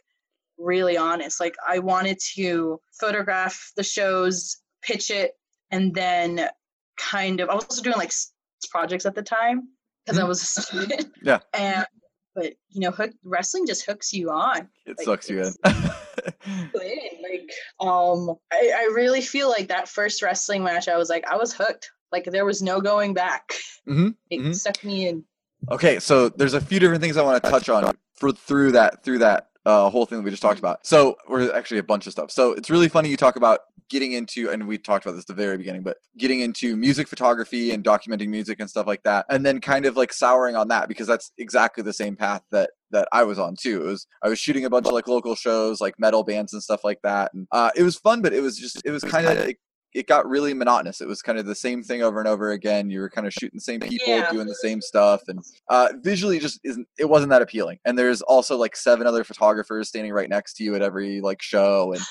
[0.57, 1.39] really honest.
[1.39, 5.33] Like I wanted to photograph the shows, pitch it,
[5.69, 6.49] and then
[6.97, 8.11] kind of I was also doing like
[8.71, 9.67] projects at the time
[10.05, 10.27] because I Mhm.
[10.27, 11.13] was a student.
[11.21, 11.39] Yeah.
[11.53, 11.85] And
[12.35, 14.67] but you know, hook, wrestling just hooks you on.
[14.87, 15.53] It Like, sucks you in.
[16.73, 21.37] Like um, I, I really feel like that first wrestling match, I was like, I
[21.37, 21.91] was hooked.
[22.11, 23.53] Like there was no going back.
[23.87, 24.55] Mhm, It mhm.
[24.55, 25.25] sucked me in.
[25.71, 29.03] Okay, so there's a few different things I want to touch on for through that
[29.03, 30.85] through that uh, whole thing that we just talked about.
[30.85, 32.31] So, or actually a bunch of stuff.
[32.31, 35.27] So it's really funny you talk about getting into, and we talked about this at
[35.27, 39.25] the very beginning, but getting into music photography and documenting music and stuff like that,
[39.29, 42.71] and then kind of like souring on that because that's exactly the same path that
[42.91, 43.83] that I was on too.
[43.83, 46.61] It was I was shooting a bunch of like local shows, like metal bands and
[46.61, 49.27] stuff like that, and uh, it was fun, but it was just it was kind
[49.27, 49.57] of it,
[49.93, 51.01] it got really monotonous.
[51.01, 52.89] It was kind of the same thing over and over again.
[52.89, 54.31] You were kind of shooting the same people, Yeah.
[54.31, 58.21] doing the same stuff, and uh, visually just isn't it wasn't that appealing and there's
[58.23, 62.01] also like seven other photographers standing right next to you at every like show and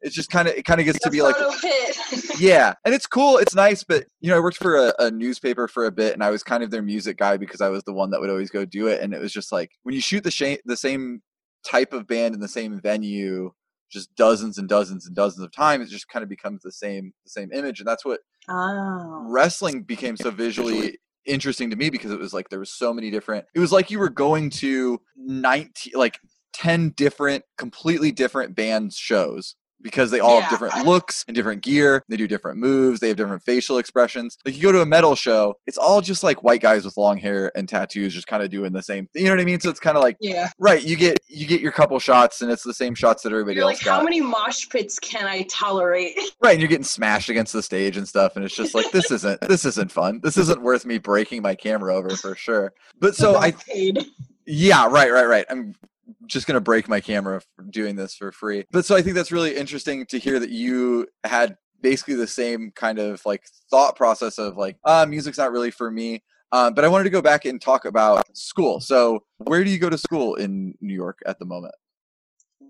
[0.00, 1.34] it's just kind of it kind of gets to be like
[2.38, 5.66] yeah and it's cool it's nice but you know i worked for a, a newspaper
[5.68, 7.92] for a bit and i was kind of their music guy because i was the
[7.92, 10.22] one that would always go do it and it was just like when you shoot
[10.24, 11.22] the, sh- the same
[11.66, 13.50] type of band in the same venue
[13.90, 17.12] just dozens and dozens and dozens of times it just kind of becomes the same
[17.24, 19.26] the same image and that's what oh.
[19.28, 23.10] wrestling became so visually interesting to me because it was like there was so many
[23.10, 26.18] different it was like you were going to 19 like
[26.52, 32.02] 10 different completely different bands shows because they all have different looks and different gear
[32.08, 35.14] they do different moves they have different facial expressions like you go to a metal
[35.14, 38.50] show it's all just like white guys with long hair and tattoos just kind of
[38.50, 40.48] doing the same thing you know what i mean so it's kind of like Yeah.
[40.58, 43.56] right you get you get your couple shots and it's the same shots that everybody
[43.56, 46.18] You're else like, got how many mosh pits can I tolerate?
[46.42, 49.10] Right, and you're getting smashed against the stage and stuff, and it's just like this
[49.10, 50.20] isn't this isn't fun.
[50.22, 52.72] This isn't worth me breaking my camera over for sure.
[52.98, 53.98] But so I, paid.
[54.46, 55.44] yeah, right, right, right.
[55.50, 55.74] I'm
[56.32, 58.64] just gonna break my camera for doing this for free.
[58.70, 62.72] But so I think that's really interesting to hear that you had basically the same
[62.74, 66.22] kind of like thought process of like, ah, music's not really for me.
[66.52, 68.80] Um, but I wanted to go back and talk about school.
[68.80, 71.74] So where do you go to school in New York at the moment?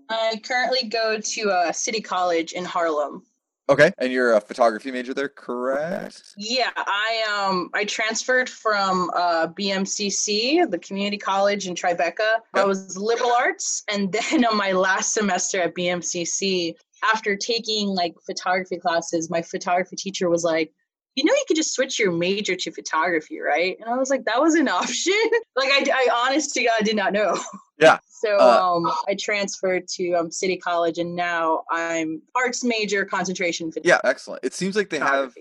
[0.09, 3.23] I currently go to a city college in Harlem.
[3.71, 6.33] Okay, and you're a photography major there, correct?
[6.35, 12.39] Yeah, I um I transferred from uh, BMCC, the community college in Tribeca.
[12.53, 16.73] I was liberal arts, and then on my last semester at BMCC,
[17.13, 20.73] after taking like photography classes, my photography teacher was like,
[21.15, 24.25] "You know, you could just switch your major to photography, right?" And I was like,
[24.25, 25.13] "That was an option."
[25.55, 27.37] like I, I honest to God did not know.
[27.77, 27.99] Yeah.
[28.21, 33.71] So Uh, um, I transferred to um, City College, and now I'm arts major, concentration
[33.83, 34.43] Yeah, excellent.
[34.43, 35.33] It seems like they have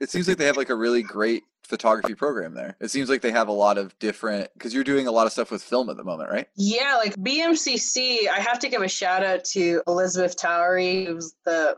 [0.00, 2.76] it seems like they have like a really great photography program there.
[2.80, 5.32] It seems like they have a lot of different because you're doing a lot of
[5.32, 6.46] stuff with film at the moment, right?
[6.56, 11.76] Yeah, like BMCC, I have to give a shout out to Elizabeth Towery, who's the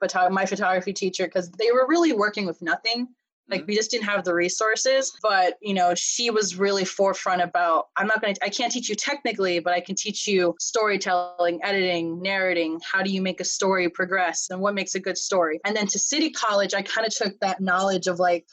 [0.00, 3.08] photo- my photography teacher, because they were really working with nothing.
[3.50, 7.88] Like we just didn't have the resources, but you know, she was really forefront about
[7.96, 11.58] I'm not going to I can't teach you technically, but I can teach you storytelling,
[11.64, 15.58] editing, narrating, how do you make a story progress and what makes a good story.
[15.64, 18.46] And then to City College, I kind of took that knowledge of like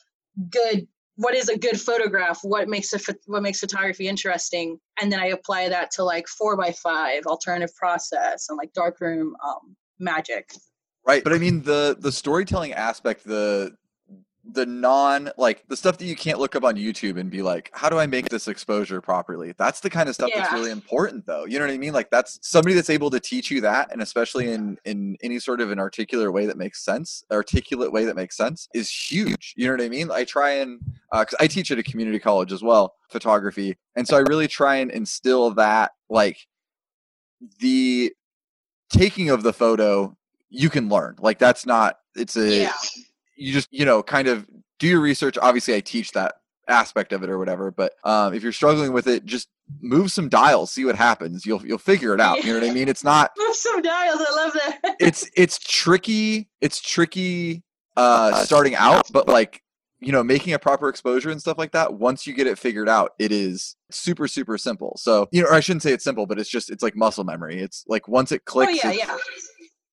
[0.49, 2.39] good what is a good photograph?
[2.43, 4.79] What makes a what makes photography interesting?
[5.01, 9.35] And then i apply that to like four by five alternative process and like darkroom
[9.45, 10.51] um, magic
[11.07, 11.23] Right.
[11.23, 13.75] But I mean the the storytelling aspect, the
[14.53, 17.69] the non like the stuff that you can't look up on YouTube and be like,
[17.73, 19.53] how do I make this exposure properly?
[19.57, 21.45] That's the kind of stuff that's really important though.
[21.45, 21.93] You know what I mean?
[21.93, 25.61] Like that's somebody that's able to teach you that and especially in in any sort
[25.61, 29.53] of an articulate way that makes sense, articulate way that makes sense is huge.
[29.55, 30.11] You know what I mean?
[30.11, 30.79] I try and
[31.11, 33.77] uh, cuz I teach at a community college as well, photography.
[33.95, 36.37] And so I really try and instill that like
[37.59, 38.13] the
[38.89, 40.17] taking of the photo
[40.49, 41.15] you can learn.
[41.19, 42.73] Like that's not it's a Yeah.
[43.35, 44.47] you just you know kind of
[44.79, 46.35] do your research obviously i teach that
[46.67, 49.47] aspect of it or whatever but um, if you're struggling with it just
[49.81, 52.73] move some dials see what happens you'll you'll figure it out you know what i
[52.73, 54.19] mean it's not Move some dials.
[54.19, 54.95] I love that.
[54.99, 57.63] it's it's tricky it's tricky
[57.95, 59.61] uh starting out but like
[59.99, 62.89] you know making a proper exposure and stuff like that once you get it figured
[62.89, 66.25] out it is super super simple so you know or i shouldn't say it's simple
[66.27, 69.07] but it's just it's like muscle memory it's like once it Oh clicks yeah, it's-
[69.07, 69.17] yeah.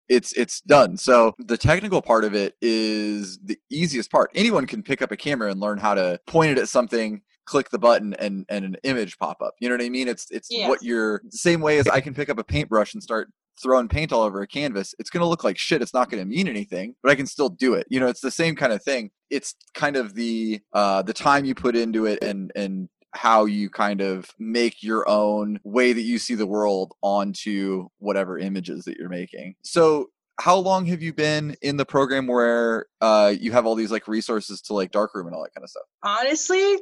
[0.08, 0.96] It's it's done.
[0.96, 4.30] So the technical part of it is the easiest part.
[4.34, 7.70] Anyone can pick up a camera and learn how to point it at something, click
[7.70, 9.54] the button, and and an image pop up.
[9.60, 10.08] You know what I mean?
[10.08, 13.02] It's it's what you're the same way as I can pick up a paintbrush and
[13.02, 13.30] start
[13.62, 14.94] throwing paint all over a canvas.
[14.98, 15.80] It's gonna look like shit.
[15.80, 17.86] It's not gonna mean anything, but I can still do it.
[17.88, 19.10] You know, it's the same kind of thing.
[19.30, 23.70] It's kind of the uh the time you put into it and and how you
[23.70, 28.96] kind of make your own way that you see the world onto whatever images that
[28.96, 29.54] you're making.
[29.62, 33.92] So how long have you been in the program where uh, you have all these
[33.92, 35.84] like resources to like darkroom and all that kind of stuff?
[36.02, 36.78] Honestly,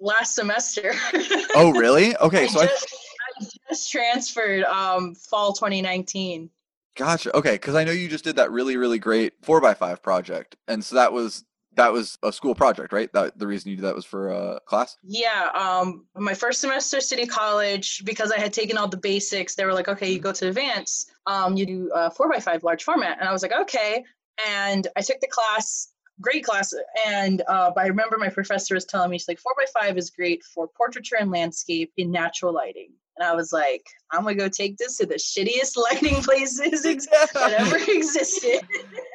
[0.00, 0.92] last semester.
[1.54, 2.16] Oh, really?
[2.16, 2.94] Okay, I so I just,
[3.40, 6.50] I just transferred um fall 2019.
[6.96, 7.36] gotcha.
[7.36, 10.56] Okay, because I know you just did that really really great four by five project,
[10.68, 11.44] and so that was
[11.78, 13.10] that was a school project, right?
[13.12, 14.96] That the reason you did that was for a class.
[15.04, 19.54] Yeah, um, my first semester city college because I had taken all the basics.
[19.54, 22.64] They were like, okay, you go to advance, um, you do uh, four by five
[22.64, 24.04] large format, and I was like, okay.
[24.48, 25.88] And I took the class,
[26.20, 26.74] great class,
[27.06, 29.96] and uh, but I remember my professor was telling me she's like, four by five
[29.96, 32.90] is great for portraiture and landscape in natural lighting.
[33.16, 36.82] And I was like, I'm gonna go take this to the shittiest lighting places
[37.34, 38.62] that ever existed.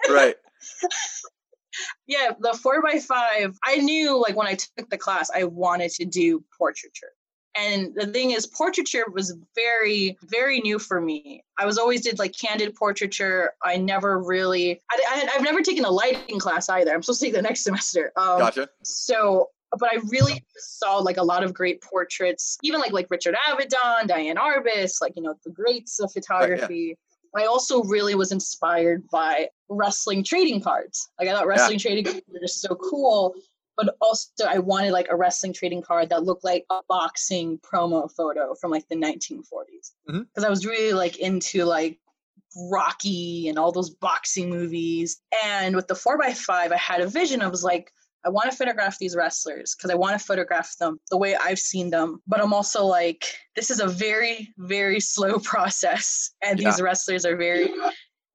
[0.09, 0.35] right.
[2.07, 5.91] yeah, the four by five, I knew like when I took the class, I wanted
[5.91, 7.11] to do portraiture.
[7.55, 11.43] And the thing is, portraiture was very, very new for me.
[11.59, 13.51] I was always did like candid portraiture.
[13.63, 16.91] I never really, I, I, I've never taken a lighting class either.
[16.91, 18.11] I'm supposed to take the next semester.
[18.17, 18.69] Um, Gotcha.
[18.83, 23.35] so, but I really saw like a lot of great portraits, even like like Richard
[23.47, 26.97] Avedon, Diane Arbus, like you know the greats of photography.
[27.35, 31.09] I also really was inspired by wrestling trading cards.
[31.19, 33.33] Like I thought wrestling trading cards were just so cool,
[33.75, 38.11] but also I wanted like a wrestling trading card that looked like a boxing promo
[38.11, 39.93] photo from like the 1940s.
[40.09, 40.27] Mhm.
[40.27, 41.99] Because I was really like into like
[42.69, 45.21] Rocky and all those boxing movies.
[45.43, 47.41] And with the four by five, I had a vision.
[47.41, 47.91] I was like,
[48.25, 51.59] I want to photograph these wrestlers because I want to photograph them the way I've
[51.59, 52.21] seen them.
[52.27, 56.31] But I'm also like, this is a very, very slow process.
[56.41, 57.69] And these wrestlers are very,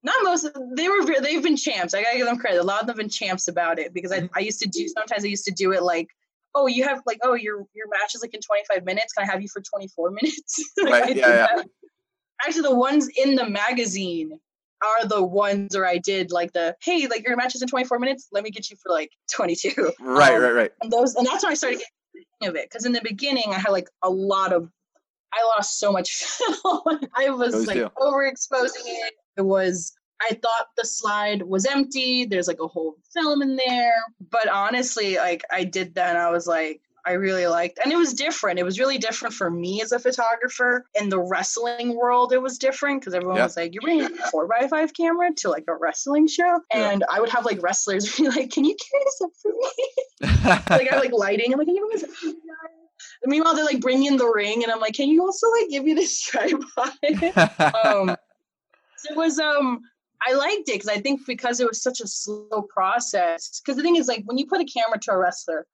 [0.03, 1.93] not most, they were, they've been champs.
[1.93, 2.61] I gotta give them credit.
[2.61, 4.37] A lot of them have been champs about it because I, mm-hmm.
[4.37, 6.07] I used to do, sometimes I used to do it like,
[6.55, 9.13] oh, you have like, oh, your, your match is like in 25 minutes.
[9.13, 10.71] Can I have you for 24 minutes?
[10.83, 11.63] Like, Right, yeah, yeah.
[12.45, 14.39] Actually, the ones in the magazine
[14.81, 17.99] are the ones where I did like the hey, like your match is in 24
[17.99, 18.27] minutes.
[18.31, 19.93] Let me get you for like 22.
[19.99, 20.71] Right, Um, right, right.
[20.81, 22.69] And those, and that's when I started getting of it.
[22.69, 24.69] Because in the beginning, I had like a lot of,
[25.33, 26.99] I lost so much film.
[27.15, 27.89] I was like do.
[27.97, 29.13] overexposing it.
[29.37, 29.93] It was.
[30.21, 32.25] I thought the slide was empty.
[32.25, 33.93] There's like a whole film in there.
[34.31, 37.97] But honestly, like I did that and I was like, I really liked and it
[37.97, 38.59] was different.
[38.59, 40.85] It was really different for me as a photographer.
[40.99, 43.43] In the wrestling world, it was different because everyone Yeah.
[43.43, 46.59] was like, You're bringing a four by five camera to like a wrestling show.
[46.73, 46.91] Yeah.
[46.91, 50.29] And I would have like wrestlers be like, Can you carry this up for me?
[50.77, 51.51] like I have like lighting.
[51.53, 52.33] I'm like, Can you this up for me?
[53.23, 55.69] And meanwhile, they're like bringing in the ring, and I'm like, Can you also like
[55.69, 56.91] give me this tripod?
[57.83, 58.15] um,
[58.97, 59.79] so it was um
[60.27, 63.61] I liked it because I think because it was such a slow process.
[63.61, 65.65] Because the thing is, like, when you put a camera to a wrestler,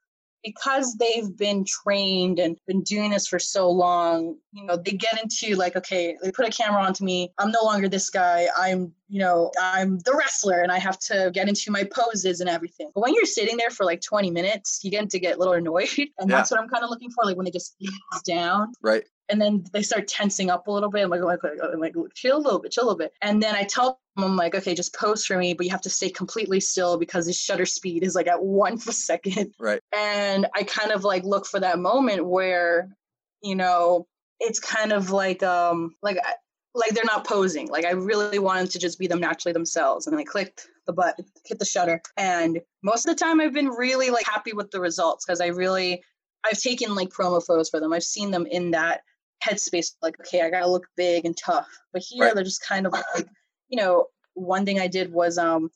[0.45, 5.19] because they've been trained and been doing this for so long, you know, they get
[5.21, 7.33] into like, okay, they put a camera onto me.
[7.39, 8.47] I'm no longer this guy.
[8.55, 12.49] I'm, you know, I'm the wrestler and I have to get into my poses and
[12.49, 12.91] everything.
[12.93, 15.53] But when you're sitting there for like 20 minutes, you get to get a little
[15.53, 15.89] annoyed.
[16.17, 17.75] And that's what I'm kind of looking for, like when they just
[18.25, 19.03] down right.
[19.29, 21.03] And then they start tensing up a little bit.
[21.03, 23.13] I'm like, like, I'm like, chill a little bit, chill a little bit.
[23.21, 25.81] And then I tell them, I'm like, okay, just pose for me, but you have
[25.81, 29.53] to stay completely still because the shutter speed is like at one per second.
[29.59, 29.79] Right.
[29.95, 32.89] And I kind of like look for that moment where,
[33.41, 34.07] you know,
[34.39, 36.17] it's kind of like, um, like,
[36.75, 37.67] like they're not posing.
[37.67, 40.07] Like I really wanted to just be them naturally themselves.
[40.07, 42.01] And I clicked the button, hit the shutter.
[42.17, 45.47] And most of the time I've been really like happy with the results because I
[45.47, 46.03] really
[46.45, 47.93] I've taken like promo photos for them.
[47.93, 49.01] I've seen them in that
[49.45, 51.67] headspace, like, okay, I gotta look big and tough.
[51.93, 52.35] But here Right.
[52.35, 53.27] they're just kind of like,
[53.69, 55.69] you know, one thing I did was um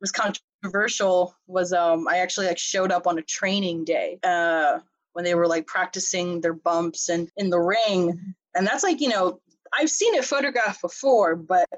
[0.00, 4.78] was controversial was um I actually like showed up on a training day uh
[5.12, 8.34] when they were like practicing their bumps and in the ring.
[8.54, 9.40] And that's like, you know,
[9.76, 11.68] I've seen it photographed before, but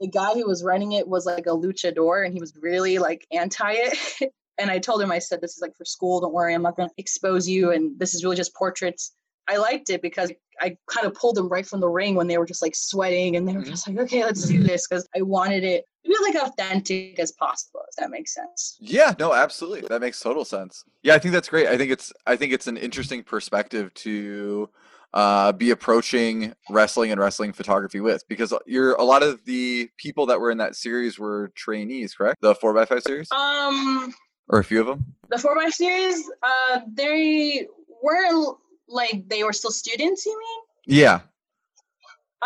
[0.00, 3.26] the guy who was running it was like a luchador and he was really like
[3.32, 4.32] anti it.
[4.58, 6.20] and I told him, I said, this is like for school.
[6.20, 6.54] Don't worry.
[6.54, 7.72] I'm not going to expose you.
[7.72, 9.12] And this is really just portraits.
[9.48, 10.30] I liked it because
[10.60, 13.36] I kind of pulled them right from the ring when they were just like sweating
[13.36, 13.70] and they were Mhm.
[13.70, 17.32] just like, okay, let's do this because I wanted it to be like authentic as
[17.32, 18.76] possible, if that makes sense.
[18.80, 19.82] Yeah, no, absolutely.
[19.88, 20.84] That makes total sense.
[21.02, 21.66] Yeah, I think that's great.
[21.68, 24.68] I think it's I think it's an interesting perspective to
[25.12, 30.26] uh, be approaching wrestling and wrestling photography with because you're a lot of the people
[30.26, 32.40] that were in that series were trainees, correct?
[32.42, 34.14] The four x five series, Um,
[34.48, 35.04] or a few of them.
[35.28, 37.66] the 4x series, uh, they
[38.02, 38.54] were
[38.90, 40.98] like, they were still students, you mean?
[40.98, 41.20] Yeah,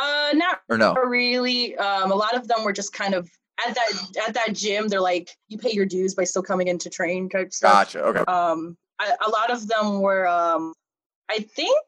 [0.00, 0.94] Uh, not or no?
[0.94, 1.76] really.
[1.76, 3.30] Um, a lot of them were just kind of
[3.66, 3.92] at that
[4.28, 4.88] at that gym.
[4.88, 7.72] They're like, you pay your dues by still coming in to train type stuff.
[7.72, 8.00] Gotcha.
[8.02, 8.20] Okay.
[8.20, 10.26] Um, I, a lot of them were.
[10.26, 10.74] Um,
[11.30, 11.78] I think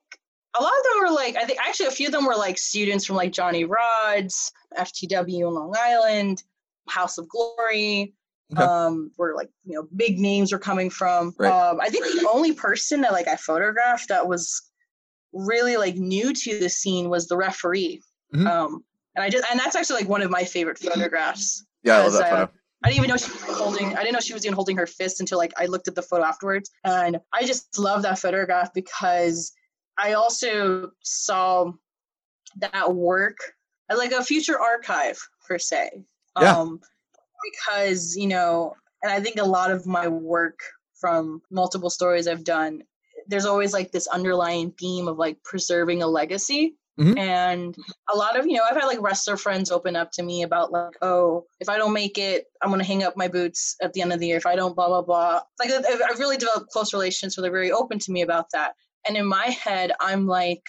[0.59, 1.37] a lot of them were like.
[1.37, 5.49] I think actually a few of them were like students from like Johnny Rodz's, FTW
[5.49, 6.45] in Long Island,
[6.89, 8.15] House of Glory.
[8.53, 8.63] Okay.
[8.63, 11.35] Um, where like you know big names were coming from.
[11.39, 11.51] Right.
[11.51, 14.63] Um, I think the only person that like I photographed that was
[15.33, 18.03] really like new to the scene was the referee.
[18.35, 18.47] Mhm.
[18.47, 18.85] Um,
[19.17, 21.67] and I just and that's actually like one of my favorite photographs.
[21.83, 22.47] Yeah, I love that uh.
[22.85, 23.97] I didn't even know she was holding.
[23.97, 26.03] I didn't know she was even holding her fist until like I looked at the
[26.03, 29.53] photo afterwards, and I just love that photograph because
[29.99, 31.73] I also saw
[32.59, 33.39] that work
[33.95, 36.05] like a future archive per se.
[36.41, 36.57] Yeah.
[36.57, 36.81] Um,
[37.43, 40.61] because you know, and I think a lot of my work
[41.01, 42.83] from multiple stories I've done,
[43.27, 46.77] there's always like this underlying theme of like preserving a legacy.
[46.99, 47.19] Mhm.
[47.19, 47.77] And
[48.13, 50.73] a lot of, you know, I've had like wrestler friends open up to me about
[50.73, 53.93] like, oh, if I don't make it, I'm going to hang up my boots at
[53.93, 54.39] the end of the year.
[54.39, 55.43] If I don't, blah, blah, blah.
[55.59, 58.73] Like I've, I've really developed close relations, where they're very open to me about that.
[59.07, 60.63] And in my head, I'm like,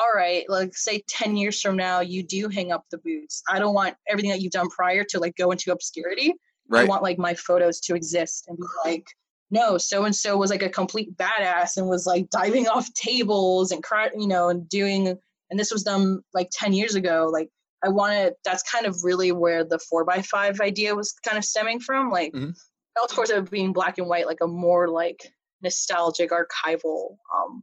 [0.00, 3.42] all right, like say 10 years from now, you do hang up the boots.
[3.50, 6.34] I don't want everything that you've done prior to like go into obscurity.
[6.72, 9.04] I want like my photos to exist and be like,
[9.50, 13.72] no, so and so was like a complete badass and was like diving off tables
[13.72, 15.08] and cry, you know, and doing,
[15.50, 17.28] and this was done like 10 years ago.
[17.30, 17.50] Like,
[17.84, 21.44] I wanted, that's kind of really where the four by five idea was kind of
[21.44, 22.10] stemming from.
[22.10, 22.54] Like, Mhm.
[23.02, 25.20] of course, it being black and white, like a more like
[25.62, 27.62] nostalgic archival um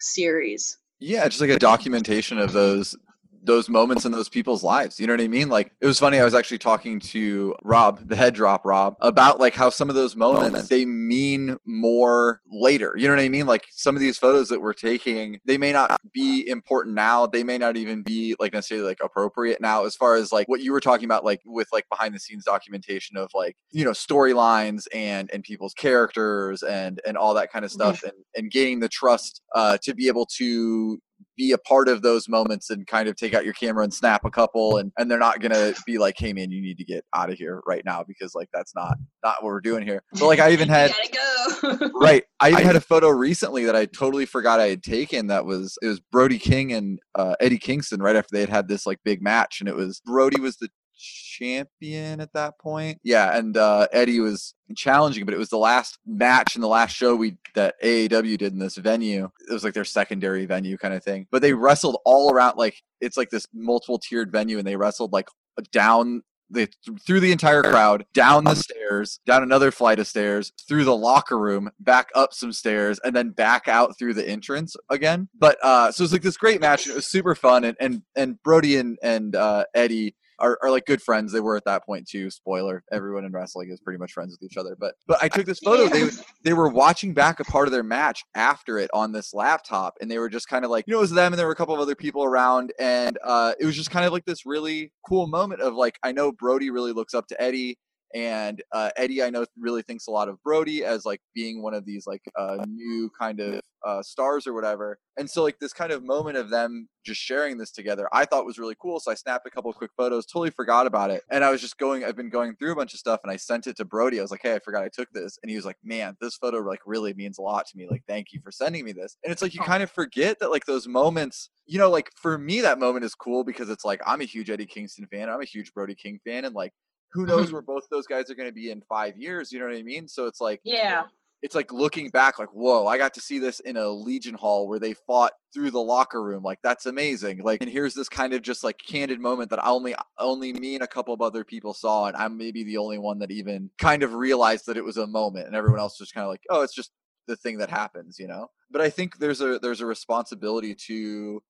[0.00, 0.78] series.
[1.06, 2.96] Yeah, just like a documentation of those
[3.44, 4.98] those moments in those people's lives.
[4.98, 5.48] You know what I mean?
[5.48, 6.18] Like it was funny.
[6.18, 9.94] I was actually talking to Rob, the head drop Rob, about like how some of
[9.94, 12.94] those moments they mean more later.
[12.96, 13.46] You know what I mean?
[13.46, 17.26] Like some of these photos that we're taking, they may not be important now.
[17.26, 19.84] They may not even be like necessarily like appropriate now.
[19.84, 22.44] As far as like what you were talking about, like with like behind the scenes
[22.44, 27.64] documentation of like you know storylines and and people's characters and and all that kind
[27.64, 30.98] of stuff, and and gaining the trust uh, to be able to
[31.36, 34.24] be a part of those moments and kind of take out your camera and snap
[34.24, 37.04] a couple and and they're not gonna be like hey man you need to get
[37.14, 40.26] out of here right now because like that's not not what we're doing here but
[40.26, 41.90] like i even had go.
[41.94, 45.44] right i even had a photo recently that i totally forgot i had taken that
[45.44, 48.86] was it was brody king and uh, eddie kingston right after they had had this
[48.86, 53.56] like big match and it was brody was the champion at that point yeah and
[53.56, 57.36] uh eddie was challenging but it was the last match and the last show we
[57.54, 61.26] that AAW did in this venue it was like their secondary venue kind of thing
[61.30, 65.12] but they wrestled all around like it's like this multiple tiered venue and they wrestled
[65.12, 65.28] like
[65.72, 66.68] down the
[67.06, 71.38] through the entire crowd, down the stairs, down another flight of stairs, through the locker
[71.38, 75.28] room, back up some stairs, and then back out through the entrance again.
[75.38, 77.64] But uh, so it was like this great match, and it was super fun.
[77.64, 81.32] And and and Brody and and uh, Eddie are, are like good friends.
[81.32, 82.30] They were at that point too.
[82.30, 84.76] Spoiler: everyone in wrestling is pretty much friends with each other.
[84.78, 85.88] But but I took this photo.
[85.88, 86.08] They
[86.42, 90.10] they were watching back a part of their match after it on this laptop, and
[90.10, 91.56] they were just kind of like, you know, it was them, and there were a
[91.56, 94.92] couple of other people around, and uh, it was just kind of like this really
[95.06, 97.78] cool moment of like, I know Brody really looks up to Eddie,
[98.14, 101.74] And uh, Eddie, I know, really thinks a lot of Brody as like being one
[101.74, 104.98] of these like uh, new kind of uh, stars or whatever.
[105.16, 108.46] And so like this kind of moment of them just sharing this together, I thought
[108.46, 109.00] was really cool.
[109.00, 111.22] So I snapped a couple quick photos, totally forgot about it.
[111.28, 113.36] And I was just going, I've been going through a bunch of stuff and I
[113.36, 114.20] sent it to Brody.
[114.20, 115.36] I was like, hey, I forgot I took this.
[115.42, 117.88] And he was like, man, this photo like really means a lot to me.
[117.90, 119.16] Like, thank you for sending me this.
[119.24, 122.38] And it's like you kind of forget that like those moments, you know, like for
[122.38, 125.28] me, that moment is cool because it's like I'm a huge Eddie Kingston fan.
[125.28, 126.44] I'm a huge Brody King fan.
[126.44, 126.72] And like,
[127.14, 129.50] who knows where both those guys are going to be in five years?
[129.52, 130.06] You know what I mean?
[130.08, 131.04] So it's like, Yeah.
[131.42, 134.66] it's like looking back, like, whoa, I got to see this in a Legion Hall
[134.68, 136.42] where they fought through the locker room.
[136.42, 137.42] Like, that's amazing.
[137.42, 140.82] Like, and here's this kind of just like candid moment that only only me and
[140.82, 144.02] a couple of other people saw, and I'm maybe the only one that even kind
[144.02, 146.42] of realized that it was a moment, and everyone else was just kind of like,
[146.50, 146.90] oh, it's just
[147.26, 148.48] the thing that happens, you know.
[148.70, 151.42] But I think there's a there's a responsibility to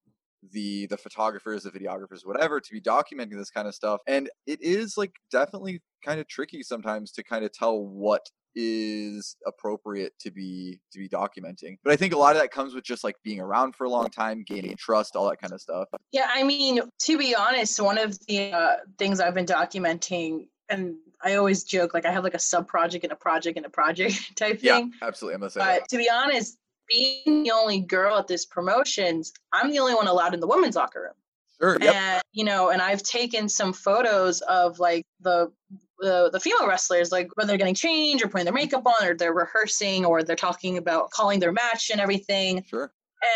[0.51, 4.61] the the photographers the videographers whatever to be documenting this kind of stuff and it
[4.61, 8.21] is like definitely kind of tricky sometimes to kind of tell what
[8.57, 12.73] is appropriate to be to be documenting but i think a lot of that comes
[12.73, 15.59] with just like being around for a long time gaining trust all that kind of
[15.59, 20.47] stuff Yeah, I mean, to be honest, one of the uh, things I've been documenting,
[20.69, 23.65] and I always joke, like I have like a sub project and a project and
[23.65, 24.93] a project type yeah thing.
[25.01, 25.79] absolutely i'm the same way.
[25.79, 30.07] But to be honest, being the only girl at this promotions, I'm the only one
[30.07, 31.13] allowed in the women's locker room.
[31.59, 35.51] sure yep And you know, and I've taken some photos of like the
[35.99, 39.15] the, the female wrestlers, like when they're getting changed or putting their makeup on, or
[39.15, 42.91] they're rehearsing, or they're talking about calling their match and everything sure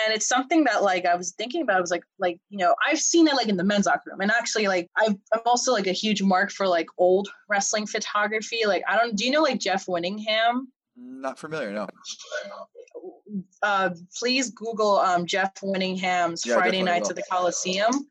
[0.06, 1.78] and it's something that like I was thinking about.
[1.78, 4.22] I was like, like you know, I've seen it like in the men's locker room,
[4.22, 8.62] and actually, like I've, I'm also like a huge mark for like old wrestling photography.
[8.66, 10.66] Like I don't, do you know like Jeff Winningham?
[11.02, 11.88] not familiar no
[13.62, 17.12] Uh, please Google um Jeff Winningham's Yeah, Friday Nights will.
[17.12, 18.08] at the Coliseum.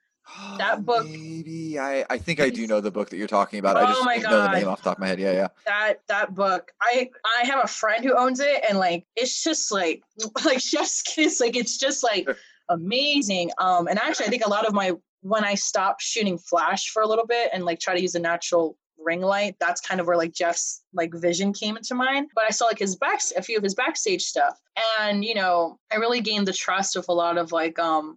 [0.59, 3.79] That book- maybe i i think i do know the book that you're talking about
[3.79, 5.33] i Oh just my don't know the name off the top of my head yeah
[5.33, 7.09] yeah That that book, I
[7.41, 10.03] I have a friend who owns it, and like it's just like
[10.45, 11.41] like Chef's Kiss.
[11.41, 12.29] Like it's just like
[12.69, 13.51] amazing.
[13.59, 14.93] Um, and actually, I think a lot of my
[15.23, 18.21] when I stopped shooting flash for a little bit and like try to use a
[18.21, 22.29] natural ring light, that's kind of where like Jeff's like vision came into mind.
[22.35, 24.59] But I saw like his back a few of his backstage stuff,
[25.01, 28.17] and you know, I really gained the trust of a lot of like um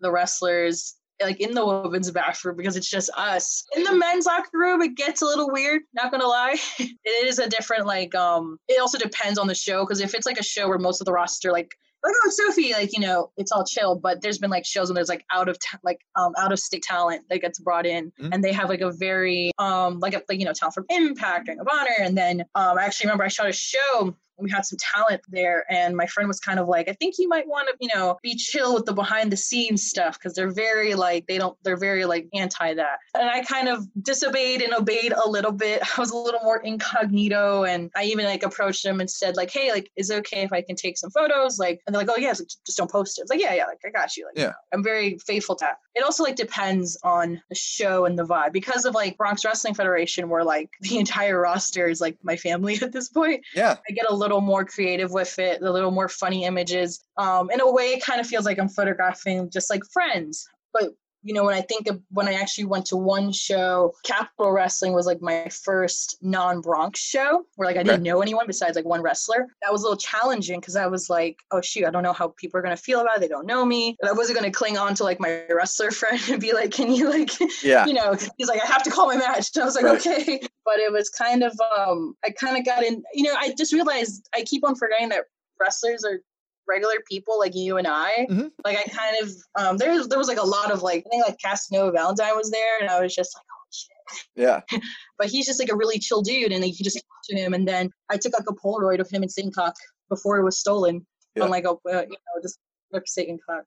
[0.00, 3.64] the wrestlers like in the women's bathroom because it's just us.
[3.76, 6.56] In the men's locker room, it gets a little weird, not gonna lie.
[6.78, 10.26] it is a different like um it also depends on the show because if it's
[10.26, 13.30] like a show where most of the roster like like oh Sophie, like you know,
[13.36, 13.94] it's all chill.
[13.96, 16.58] But there's been like shows when there's like out of ta- like um out of
[16.58, 18.30] state talent that gets brought in, Mhm.
[18.32, 21.48] and they have like a very um like a like you know talent from Impact,
[21.48, 24.64] Ring of Honor, and then um I actually remember I shot a show we had
[24.64, 27.68] some talent there and my friend was kind of like i think you might want
[27.68, 31.26] to you know be chill with the behind the scenes stuff because they're very like
[31.26, 32.98] they don't they're very like anti that.
[33.14, 35.82] And i kind of disobeyed and obeyed a little bit.
[35.96, 39.50] I was a little more incognito and i even like approached them and said like
[39.50, 41.58] hey like is it okay if i can take some photos?
[41.58, 43.22] Like and they're like oh yeah so just don't post it.
[43.22, 44.52] It's like yeah yeah like i got you like Yeah.
[44.72, 45.78] i'm very faithful to that.
[45.94, 48.52] It also like depends on the show and the vibe.
[48.52, 52.78] Because of like bronx wrestling federation where like the entire roster is like my family
[52.82, 53.76] at this point yeah.
[53.88, 57.02] I get a little more creative with it, a little more funny images.
[57.16, 60.46] Um, in a way, it kind of feels like I'm photographing just like friends.
[60.74, 60.90] But
[61.22, 64.94] you know, when I think of when I actually went to one show, Capital Wrestling
[64.94, 69.02] was like my first non-Bronx show where like I didn't know anyone besides like one
[69.02, 69.46] wrestler.
[69.62, 72.28] That was a little challenging because I was like, oh shoot, I don't know how
[72.38, 73.20] people are gonna feel about it.
[73.20, 73.96] They don't know me.
[74.00, 76.90] And I wasn't gonna cling on to like my wrestler friend and be like, can
[76.90, 77.30] you like
[77.62, 79.50] yeah you know, he's like, I have to call my match.
[79.54, 80.00] And I was like, Right.
[80.00, 80.40] okay.
[80.70, 83.72] But it was kind of, um, I kind of got in, you know, I just
[83.72, 85.24] realized I keep on forgetting that
[85.60, 86.20] wrestlers are
[86.68, 88.26] regular people like you and I.
[88.30, 88.50] Mhm.
[88.64, 91.26] Like I kind of, um, there, there was like a lot of like, I think
[91.26, 94.26] like Casanova Valentine was there and I was just like, oh shit.
[94.36, 94.60] yeah
[95.18, 97.52] But he's just like a really chill dude and like, you just talk to him.
[97.54, 99.72] And then I took like a Polaroid of him in Singcock
[100.08, 101.04] before it was stolen
[101.34, 101.42] Yeah.
[101.44, 102.58] on like a, uh, you know, just
[102.92, 103.64] rip Satan cock.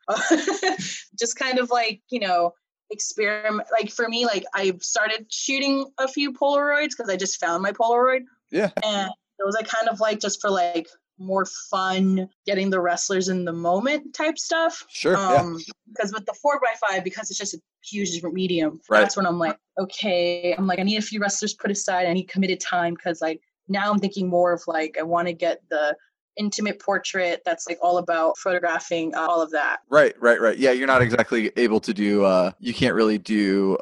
[1.19, 2.51] just kind of like, you know,
[2.93, 7.61] experiment like for me like i started shooting a few polaroids because i just found
[7.61, 8.21] my polaroid.
[8.51, 8.69] Yeah.
[8.83, 10.87] And it was like kind of like just for like
[11.17, 14.85] more fun getting the wrestlers in the moment type stuff.
[14.89, 15.35] Sure yeah.
[15.41, 15.57] Um
[15.91, 19.01] because with the four by five because it's just a huge different medium Right.
[19.01, 22.13] that's when i'm like okay i'm like i need a few wrestlers put aside i
[22.13, 25.59] need committed time because like now i'm thinking more of like i want to get
[25.69, 25.95] the
[26.37, 30.57] intimate portrait that's like all about photographing uh, all of that Right, right, right.
[30.57, 32.23] Yeah, you're not exactly able to do.
[32.23, 33.77] uh You can't really do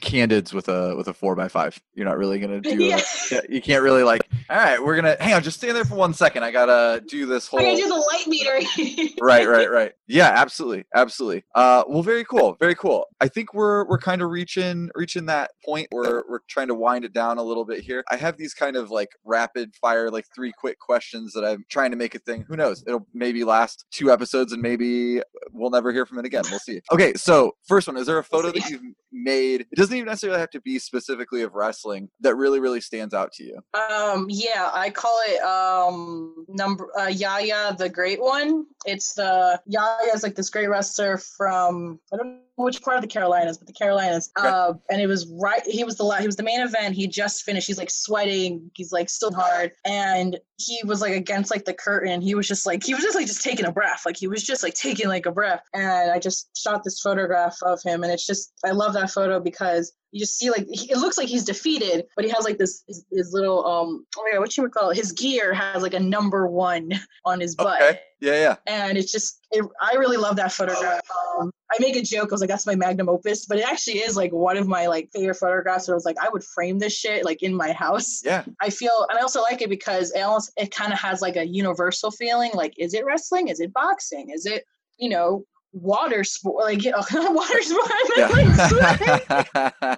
[0.00, 1.80] candids with a with a four by five.
[1.94, 2.82] You're not really gonna do.
[2.82, 3.00] Yeah.
[3.32, 4.22] A, you can't really like.
[4.50, 5.42] All right, we're gonna hang on.
[5.42, 6.42] Just stand there for one second.
[6.42, 7.60] I gotta do this whole.
[7.60, 9.14] I gotta do the light meter.
[9.20, 9.92] right, right, right.
[10.06, 11.44] Yeah, absolutely, absolutely.
[11.54, 13.06] Uh, well, very cool, very cool.
[13.20, 17.04] I think we're we're kind of reaching reaching that point where we're trying to wind
[17.04, 18.04] it down a little bit here.
[18.10, 21.90] I have these kind of like rapid fire, like three quick questions that I'm trying
[21.90, 22.44] to make a thing.
[22.48, 22.84] Who knows?
[22.86, 25.20] It'll maybe last two episodes, and maybe
[25.52, 26.44] we'll never hear from it again.
[26.50, 26.80] We'll see.
[26.92, 28.82] Okay, so first one: Is there a photo that you've
[29.16, 29.62] made?
[29.62, 33.32] It doesn't even necessarily have to be specifically of wrestling that really, really stands out
[33.34, 33.60] to you.
[33.74, 38.66] Um, yeah, I call it um number uh, Yaya the Great One.
[38.84, 43.08] It's the Yaya is like this great wrestler from I don't which part of the
[43.08, 44.30] Carolinas, but the Carolinas.
[44.36, 45.62] Uh, and it was right.
[45.66, 46.94] He was the la- he was the main event.
[46.94, 47.66] He just finished.
[47.66, 48.70] He's like sweating.
[48.74, 52.20] He's like still hard, and he was like against like the curtain.
[52.20, 54.02] He was just like he was just like just taking a breath.
[54.06, 55.62] Like he was just like taking like a breath.
[55.74, 59.38] And I just shot this photograph of him, and it's just I love that photo
[59.38, 62.58] because you just see like he, it looks like he's defeated, but he has like
[62.58, 65.52] this his, his little um oh my god what you would call it his gear
[65.52, 66.92] has like a number one
[67.24, 67.82] on his butt.
[67.82, 68.00] Okay.
[68.20, 68.56] Yeah, yeah.
[68.66, 71.02] And it's just, it, I really love that photograph.
[71.38, 72.30] Um, I make a joke.
[72.30, 74.86] I was like, "That's my magnum opus," but it actually is like one of my
[74.86, 75.86] like favorite photographs.
[75.86, 78.22] Where I was like, I would frame this shit like in my house.
[78.24, 78.44] Yeah.
[78.60, 81.36] I feel, and I also like it because it almost it kind of has like
[81.36, 82.52] a universal feeling.
[82.54, 83.48] Like, is it wrestling?
[83.48, 84.30] Is it boxing?
[84.30, 84.64] Is it
[84.96, 86.64] you know water sport?
[86.64, 86.98] Like you know,
[87.32, 87.90] water sport.
[88.16, 89.96] Yeah.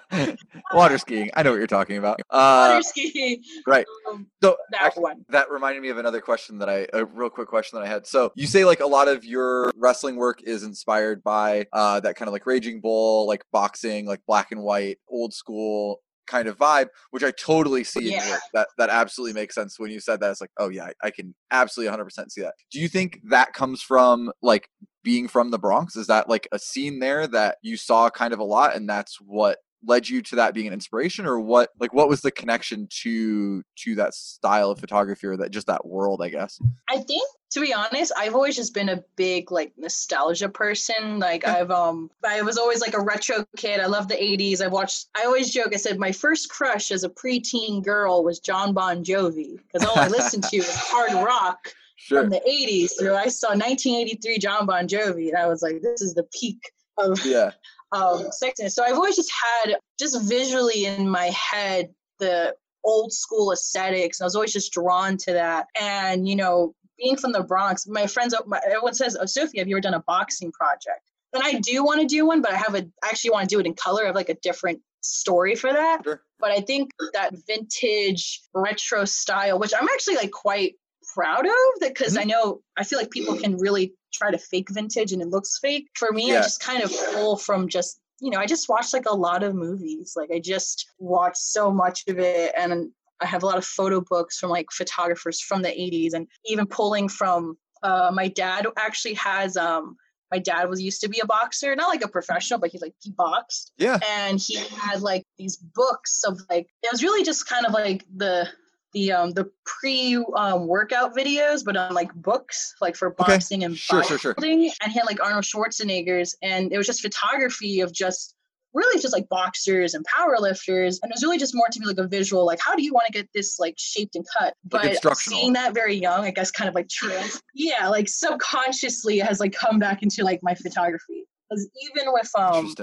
[0.75, 1.31] Water skiing.
[1.35, 2.21] I know what you're talking about.
[2.33, 3.43] water Uh, skiing.
[3.67, 3.87] right.
[4.09, 5.25] Um, so that actually, one.
[5.31, 8.07] that reminded me of another question that I, a real quick question that I had.
[8.07, 12.17] So you say like a lot of your wrestling work is inspired by uh, that
[12.17, 16.59] kind of like Raging Bull, like boxing, like black and white, old school kind of
[16.59, 18.39] vibe, which I totally see in your Yeah.
[18.53, 20.31] That that absolutely makes sense when you said that.
[20.31, 22.55] It's like, oh yeah, I, I can absolutely 100% see that.
[22.71, 24.69] Do you think that comes from like
[25.09, 25.97] being from the Bronx?
[25.97, 29.19] Is that like a scene there that you saw kind of a lot, and that's
[29.23, 29.57] what
[29.87, 33.63] led you to that being an inspiration or what like what was the connection to
[33.77, 36.59] to that style of photography or that just that world i guess
[36.91, 41.19] I think to be honest, I've always just been a big like nostalgia person.
[41.19, 43.81] Like I've um I was always like a retro kid.
[43.81, 44.61] I love the 80s.
[44.63, 48.39] I watched I always joke, I said my first crush as a preteen girl was
[48.39, 52.91] Jon Bon Jovi because all I listened to was hard rock sure from the 80s.
[52.91, 56.59] So I saw 1983 Jon Bon Jovi and I was like, this is the peak
[56.97, 57.51] of yeah
[57.93, 58.73] um, sexiness.
[58.73, 64.21] So I've always just had just visually in my head the old school aesthetics.
[64.21, 65.67] And I was always just drawn to that.
[65.81, 69.69] And you know, being from the Bronx, my friends, my, everyone says, "Oh, Sophie, have
[69.69, 72.57] you ever done a boxing project?" And I do want to do one, but I
[72.57, 74.05] have a I actually want to do it in color.
[74.05, 76.03] I have like a different story for that.
[76.05, 76.23] Sure.
[76.39, 80.75] But I think that vintage retro style, which I'm actually like quite
[81.19, 82.21] proud of, that because Mm-hmm.
[82.23, 85.59] I know I feel like people can really try to fake vintage and it looks
[85.61, 85.87] fake.
[85.95, 86.39] For me, Yeah.
[86.39, 89.43] I just kind of pull from just you know I just watch like a lot
[89.43, 90.15] of movies.
[90.17, 92.91] Like I just watch so much of it, and
[93.21, 96.67] I have a lot of photo books from like photographers from the 80s, and even
[96.67, 99.97] pulling from uh, my dad actually has um
[100.31, 102.95] my dad was used to be a boxer, not like a professional, but he like
[103.03, 104.57] he boxed yeah and he
[104.87, 108.47] had like these books of like it was really just kind of like the
[108.93, 113.33] the um the pre um, workout videos but on like books like for Okay.
[113.35, 114.35] boxing and Sure, sure, sure.
[114.35, 114.71] bodybuilding.
[114.83, 118.35] and he had like Arnold Schwarzenegger's and it was just photography of just
[118.75, 121.87] really just like boxers and power lifters and it was really just more to be
[121.87, 124.55] like a visual like how do you want to get this like shaped and cut
[124.65, 125.39] but instructional.
[125.39, 129.41] seeing that very young i guess kind of like trans yeah like subconsciously it has
[129.41, 132.75] like come back into like my photography because even with um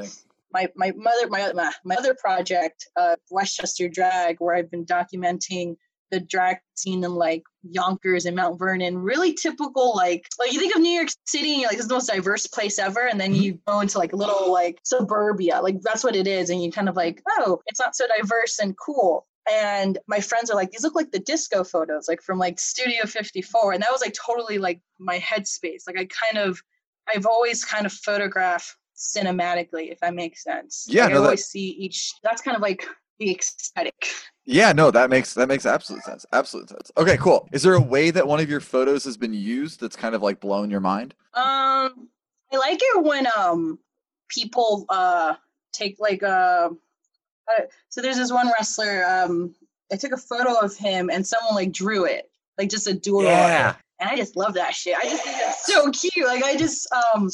[0.51, 5.75] my my mother my my, my other project uh westchester drag where i've been documenting
[6.11, 10.75] the drag scene in like yonkers and mount vernon really typical like like you think
[10.75, 13.19] of new york city and you're like this is the most diverse place ever and
[13.19, 16.71] then you go into like little like suburbia like that's what it is and you
[16.71, 19.25] kind of like oh it's not so diverse and cool.
[19.51, 23.05] And my friends are like these look like the disco photos like from like studio
[23.05, 25.83] 54 and that was like totally like my headspace.
[25.87, 26.59] Like i kind of
[27.13, 30.85] i've always kind of photographed cinematically if that makes sense.
[30.87, 32.87] Yeah, like, no, i that- always see each that's kind of like
[33.19, 34.07] the aesthetic
[34.45, 37.81] yeah no that makes that makes absolute sense absolute sense okay cool is there a
[37.81, 40.79] way that one of your photos has been used that's kind of like blown your
[40.79, 42.09] mind Um,
[42.53, 43.79] I like it when um
[44.29, 45.35] people uh
[45.73, 46.69] take like uh,
[47.49, 49.53] uh so there's this one wrestler um
[49.91, 53.23] I took a photo of him and someone like drew it like just a doodle.
[53.23, 53.75] Yeah.
[53.99, 54.95] and I just love that shit.
[54.97, 56.25] I just think that's so cute.
[56.25, 57.29] Like I just um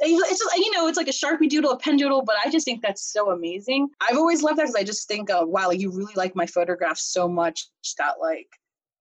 [0.00, 2.64] it's just you know it's like a sharpie doodle, a pen doodle, but I just
[2.64, 3.88] think that's so amazing.
[4.00, 6.46] I've always loved that because I just think uh, wow, like you really like my
[6.46, 7.68] photograph so much
[7.98, 8.48] that like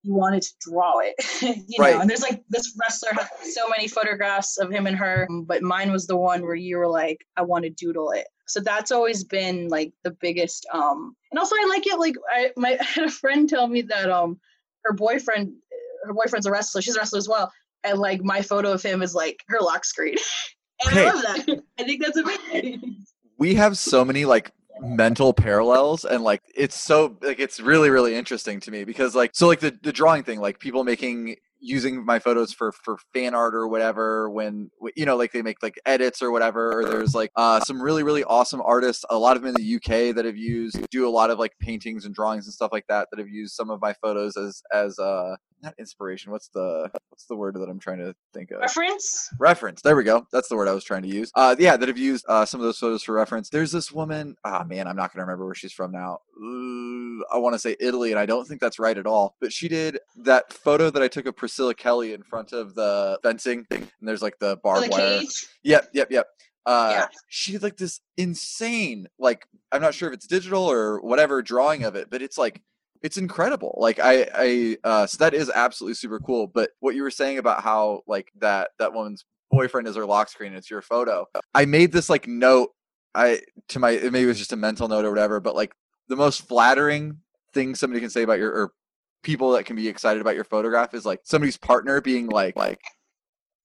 [0.04, 1.16] you wanted to draw it.
[1.68, 1.96] you Right.
[1.96, 5.62] know, and there's like this wrestler has so many photographs of him and her, but
[5.62, 8.28] mine was the one where you were like, I want to doodle it.
[8.48, 12.52] So that's always been like the biggest um and also I like it like I
[12.56, 14.40] my I had a friend tell me that um
[14.86, 15.54] her boyfriend
[16.06, 17.52] her boyfriend's a wrestler, she's a wrestler as well.
[17.84, 20.16] And like my photo of him is like her lock screen.
[20.84, 21.08] and Okay.
[21.08, 21.64] I love that.
[21.80, 23.06] I think that's amazing.
[23.38, 28.14] we have so many like mental parallels and like it's so like it's really really
[28.16, 32.06] interesting to me because like so like the the drawing thing like people making using
[32.06, 35.74] my photos for for fan art or whatever when you know like they make like
[35.88, 39.42] edits or whatever or there's like uh some really really awesome artists a lot of
[39.42, 42.46] them in the UK that have used do a lot of like paintings and drawings
[42.46, 45.74] and stuff like that that have used some of my photos as as uh not
[45.80, 49.30] inspiration what's the what's the word that I'm trying to think of Reference?
[49.40, 51.88] reference there we go that's the word i was trying to use uh yeah that
[51.88, 54.96] have used uh some of those photos for reference there's this woman ah man i'm
[54.96, 58.26] not gonna remember where she's from now Ooh, i want to say italy and i
[58.26, 61.36] don't think that's right at all but she did that photo that i took of
[61.36, 65.20] priscilla kelly in front of the fencing thing, and there's like the barbed the wire
[65.20, 65.48] cage?
[65.64, 66.28] Yep, yep, yep.
[66.66, 67.08] Uh, Yeah.
[67.30, 71.84] She did like this insane, like I'm not sure if it's digital or whatever drawing
[71.84, 72.62] of it, but it's like
[73.02, 73.76] it's incredible.
[73.80, 76.48] Like I, I, uh, so that is absolutely super cool.
[76.48, 80.30] But what you were saying about how like that that woman's boyfriend is her lock
[80.30, 81.26] screen, it's your photo.
[81.54, 82.70] I made this like note.
[83.16, 85.74] I to my maybe it was just a mental note or whatever, but like
[86.08, 87.18] the most flattering
[87.54, 88.72] thing somebody can say about your or
[89.24, 92.80] people that can be excited about your photograph is like somebody's partner being like like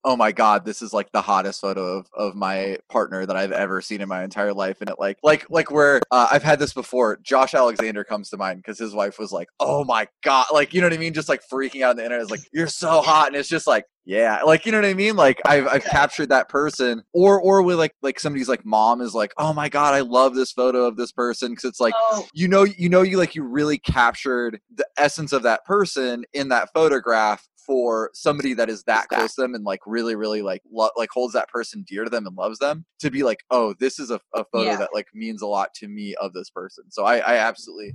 [0.04, 3.52] oh my god this is like the hottest photo of, of my partner that i've
[3.52, 6.58] ever seen in my entire life and it like like like where uh, i've had
[6.58, 10.46] this before josh alexander comes to mind because his wife was like oh my god
[10.52, 11.12] like you know what i mean?
[11.14, 13.66] Just like freaking out on the internet is like you're so hot and it's just
[13.66, 15.16] like yeah like you know what i mean?
[15.16, 19.14] Like i've, I've captured that person or or with like like somebody's like mom is
[19.14, 22.26] like oh my god i love this photo of this person because it's like oh,
[22.34, 26.48] you know you know you like you really captured the essence of that person in
[26.48, 30.62] that photograph for somebody that is that close to them and like really really like
[30.72, 33.74] lo- like holds that person dear to them and loves them to be like oh
[33.80, 34.76] this is a, a photo Yeah.
[34.76, 37.94] that like means a lot to me of this person so i i absolutely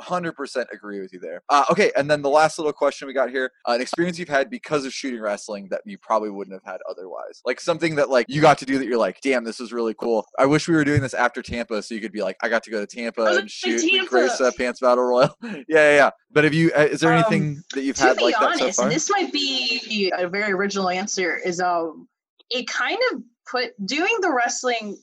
[0.00, 1.42] 100% agree with you there.
[1.48, 4.28] Uh, okay, and then the last little question we got here: uh, an experience you've
[4.28, 8.10] had because of shooting wrestling that you probably wouldn't have had otherwise, like something that
[8.10, 10.26] like you got to do that you're like, damn, this is really cool.
[10.38, 12.62] I wish we were doing this after Tampa, so you could be like, I got
[12.64, 14.10] to go to Tampa and shoot the Tampa.
[14.10, 15.36] Grace uh, Pants Battle Royal.
[15.42, 16.10] yeah, yeah, yeah.
[16.30, 16.70] But have you?
[16.76, 18.90] Uh, is there Um, anything that you've had like that honest, so far?
[18.90, 22.08] this might be a very original answer, is um,
[22.50, 24.96] it kind of put doing the wrestling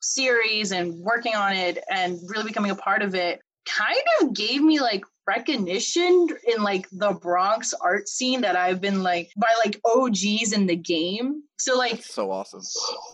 [0.00, 4.62] series and working on it and really becoming a part of it kind of gave
[4.62, 9.78] me like recognition in like the Bronx art scene that I've been like by like
[9.84, 11.42] OGs in the game.
[11.58, 12.62] So like That's so awesome.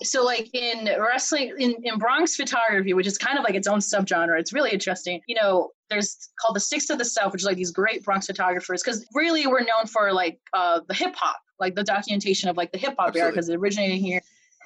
[0.02, 3.78] so like in wrestling in, in bronx photography which is kind of like its own
[3.78, 7.46] subgenre it's really interesting you know there's called the six of the south which is
[7.46, 11.40] like these great bronx photographers because really we're known for like uh the hip hop
[11.59, 14.20] like the documentation of like the hip hop era because it originated here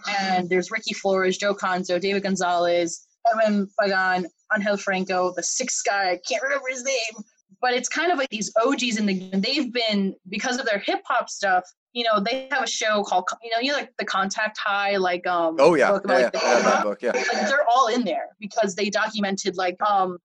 [0.09, 6.11] and there's ricky flores joe conzo david gonzalez edwin pagan angel franco the sixth guy
[6.11, 7.25] i can't remember his name
[7.61, 10.79] but it's kind of like these og's in the game they've been because of their
[10.79, 11.65] hip hop stuff
[11.95, 14.97] you know, they have a show called, you know, you know, like the Contact High,
[14.99, 16.85] like um, Oh yeah, book yeah, about, yeah, like, the that hip-hop.
[16.85, 17.03] book.
[17.03, 20.19] Yeah, Like, they're all in there because they documented like um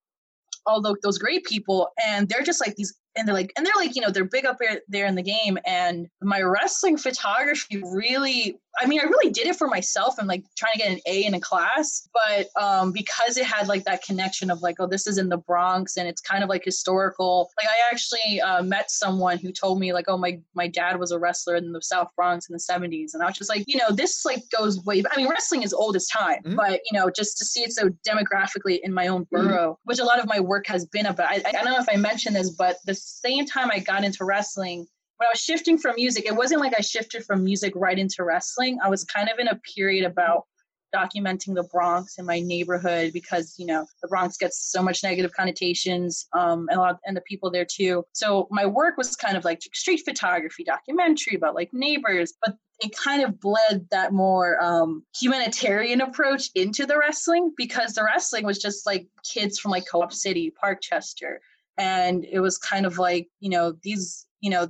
[0.65, 3.73] all tho- those great people, and they're just like these, and they're like, and they're
[3.75, 7.81] like, you know, they're big up there, there in the game, and my wrestling photography
[7.91, 10.99] really, I mean, I really did it for myself and like trying to get an
[11.05, 14.87] A in a class, but um because it had like that connection of like, oh,
[14.87, 17.49] this is in the Bronx, and it's kind of like historical.
[17.61, 21.11] Like I actually uh, met someone who told me like, oh, my my dad was
[21.11, 23.77] a wrestler in the South Bronx in the '70s, and I was just like, you
[23.77, 25.03] know, this like goes way.
[25.11, 26.55] I mean, wrestling is old as time, Mhm.
[26.55, 30.03] but you know, just to see it so demographically in my own borough, which a
[30.05, 31.29] lot of my work has been about.
[31.29, 34.25] I, I don't know if I mentioned this, but the same time I got into
[34.25, 34.87] wrestling.
[35.17, 38.23] When I was shifting from music, it wasn't like I shifted from music right into
[38.23, 38.79] wrestling.
[38.83, 40.45] I was kind of in a period about
[40.93, 45.31] documenting the Bronx in my neighborhood because you know the Bronx gets so much negative
[45.33, 48.05] connotations, um, and a lot and the people there too.
[48.13, 52.95] So my work was kind of like street photography, documentary about like neighbors, but it
[52.95, 58.59] kind of bled that more um, humanitarian approach into the wrestling because the wrestling was
[58.59, 61.37] just like kids from like Co-op City, Parkchester,
[61.77, 64.67] and it was kind of like you know these you know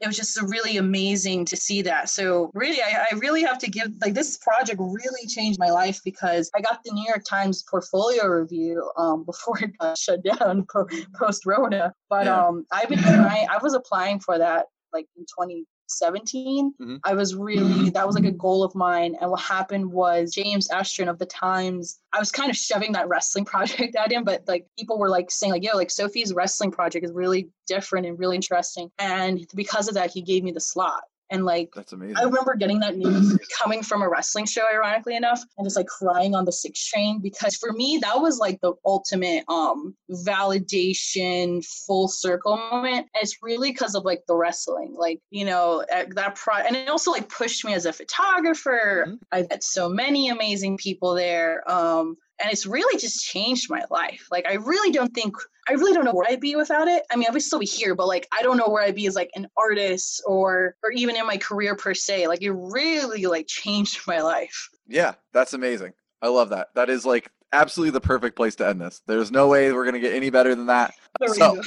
[0.00, 2.08] it was just really amazing to see that.
[2.08, 6.00] So really, I, I really have to give like this project really changed my life
[6.04, 10.66] because I got the New York Times portfolio review um, before it got shut down
[10.72, 10.88] po-
[11.18, 11.92] post Rona.
[12.08, 12.46] But Yeah.
[12.46, 13.48] um, I've been trying.
[13.48, 17.00] I was applying for that like in 20 17 Mhm.
[17.04, 19.16] i was really that was like a goal of mine.
[19.20, 23.08] And what happened was james estrin of the times i was kind of shoving that
[23.08, 26.70] wrestling project at him but like people were like saying like yo like sophie's wrestling
[26.70, 28.90] project is really different and really interesting.
[28.98, 32.16] And because of that he gave me the slot and like That's amazing.
[32.16, 35.86] I remember getting that news coming from a wrestling show, ironically enough, and just like
[35.86, 41.64] crying on the six train because for me that was like the ultimate um validation
[41.86, 43.08] full circle moment.
[43.14, 46.76] And it's really because of like the wrestling, like you know uh, that pro, and
[46.76, 49.06] it also like pushed me as a photographer.
[49.08, 49.18] Mhm.
[49.32, 51.68] I met so many amazing people there.
[51.70, 54.28] Um, and it's really just changed my life.
[54.30, 55.34] Like I really don't think
[55.68, 57.02] I really don't know where I'd be without it.
[57.10, 59.06] I mean, I would still be here, but like I don't know where I'd be
[59.06, 62.28] as like an artist or or even in my career per se.
[62.28, 64.70] Like it really like changed my life.
[64.86, 65.92] Yeah, that's amazing.
[66.22, 66.68] I love that.
[66.74, 69.02] That is like absolutely the perfect place to end this.
[69.06, 70.94] There's no way we're gonna get any better than that.
[71.26, 71.60] So-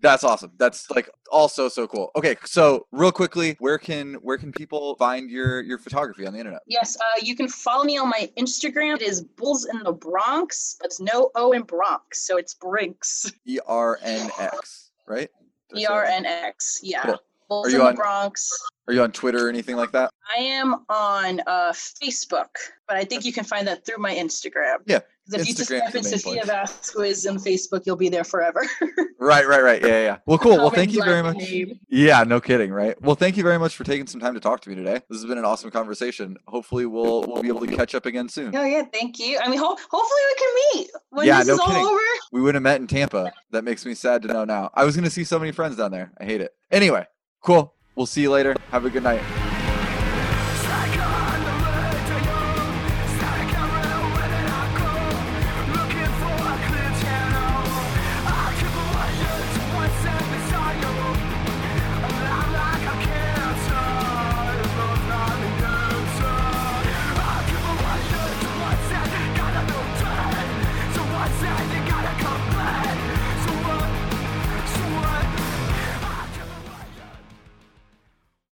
[0.00, 0.52] That's awesome.
[0.58, 2.10] That's like also so cool.
[2.16, 6.38] Okay, so real quickly, where can where can people find your your photography on the
[6.38, 6.60] internet?
[6.66, 8.96] Yes, uh, you can follow me on my Instagram.
[8.96, 10.76] It is Bulls in the Bronx.
[10.80, 13.30] That's no O in Bronx, so it's Brinks.
[13.46, 15.28] E R N X, right?
[15.76, 16.04] E R?
[16.04, 16.80] N X.
[16.82, 17.02] Yeah.
[17.02, 17.18] Cool.
[17.48, 18.50] Bulls Are in you the on- Bronx.
[18.86, 20.10] Are you on Twitter or anything like that?
[20.34, 22.48] I am on uh, Facebook,
[22.86, 24.78] but I think you can find that through my Instagram.
[24.86, 25.00] Yeah.
[25.30, 26.42] if you just type in Sophia.
[26.46, 28.64] Vasquez on Facebook, you'll be there forever.
[29.20, 29.82] Right, right, right.
[29.82, 30.16] Yeah, yeah.
[30.26, 30.56] Well, cool.
[30.56, 31.36] Well, thank you very much.
[31.38, 31.80] name.
[31.88, 32.94] Yeah, no kidding, right?
[33.02, 35.00] Well, thank you very much for taking some time to talk to me today.
[35.10, 36.36] This has been an awesome conversation.
[36.46, 38.54] Hopefully, we'll we'll be able to catch up again soon.
[38.56, 39.38] Oh yeah, thank you.
[39.42, 41.84] I mean, ho- hopefully we can meet when Yeah, this no is all kidding.
[41.84, 41.98] over.
[42.30, 43.32] We would have met in Tampa.
[43.50, 44.70] That makes me sad to know now.
[44.72, 46.12] I was going to see so many friends down there.
[46.20, 46.52] I hate it.
[46.70, 47.04] Anyway,
[47.40, 47.74] cool.
[47.94, 48.54] We'll see you later.
[48.70, 49.47] Have a good night.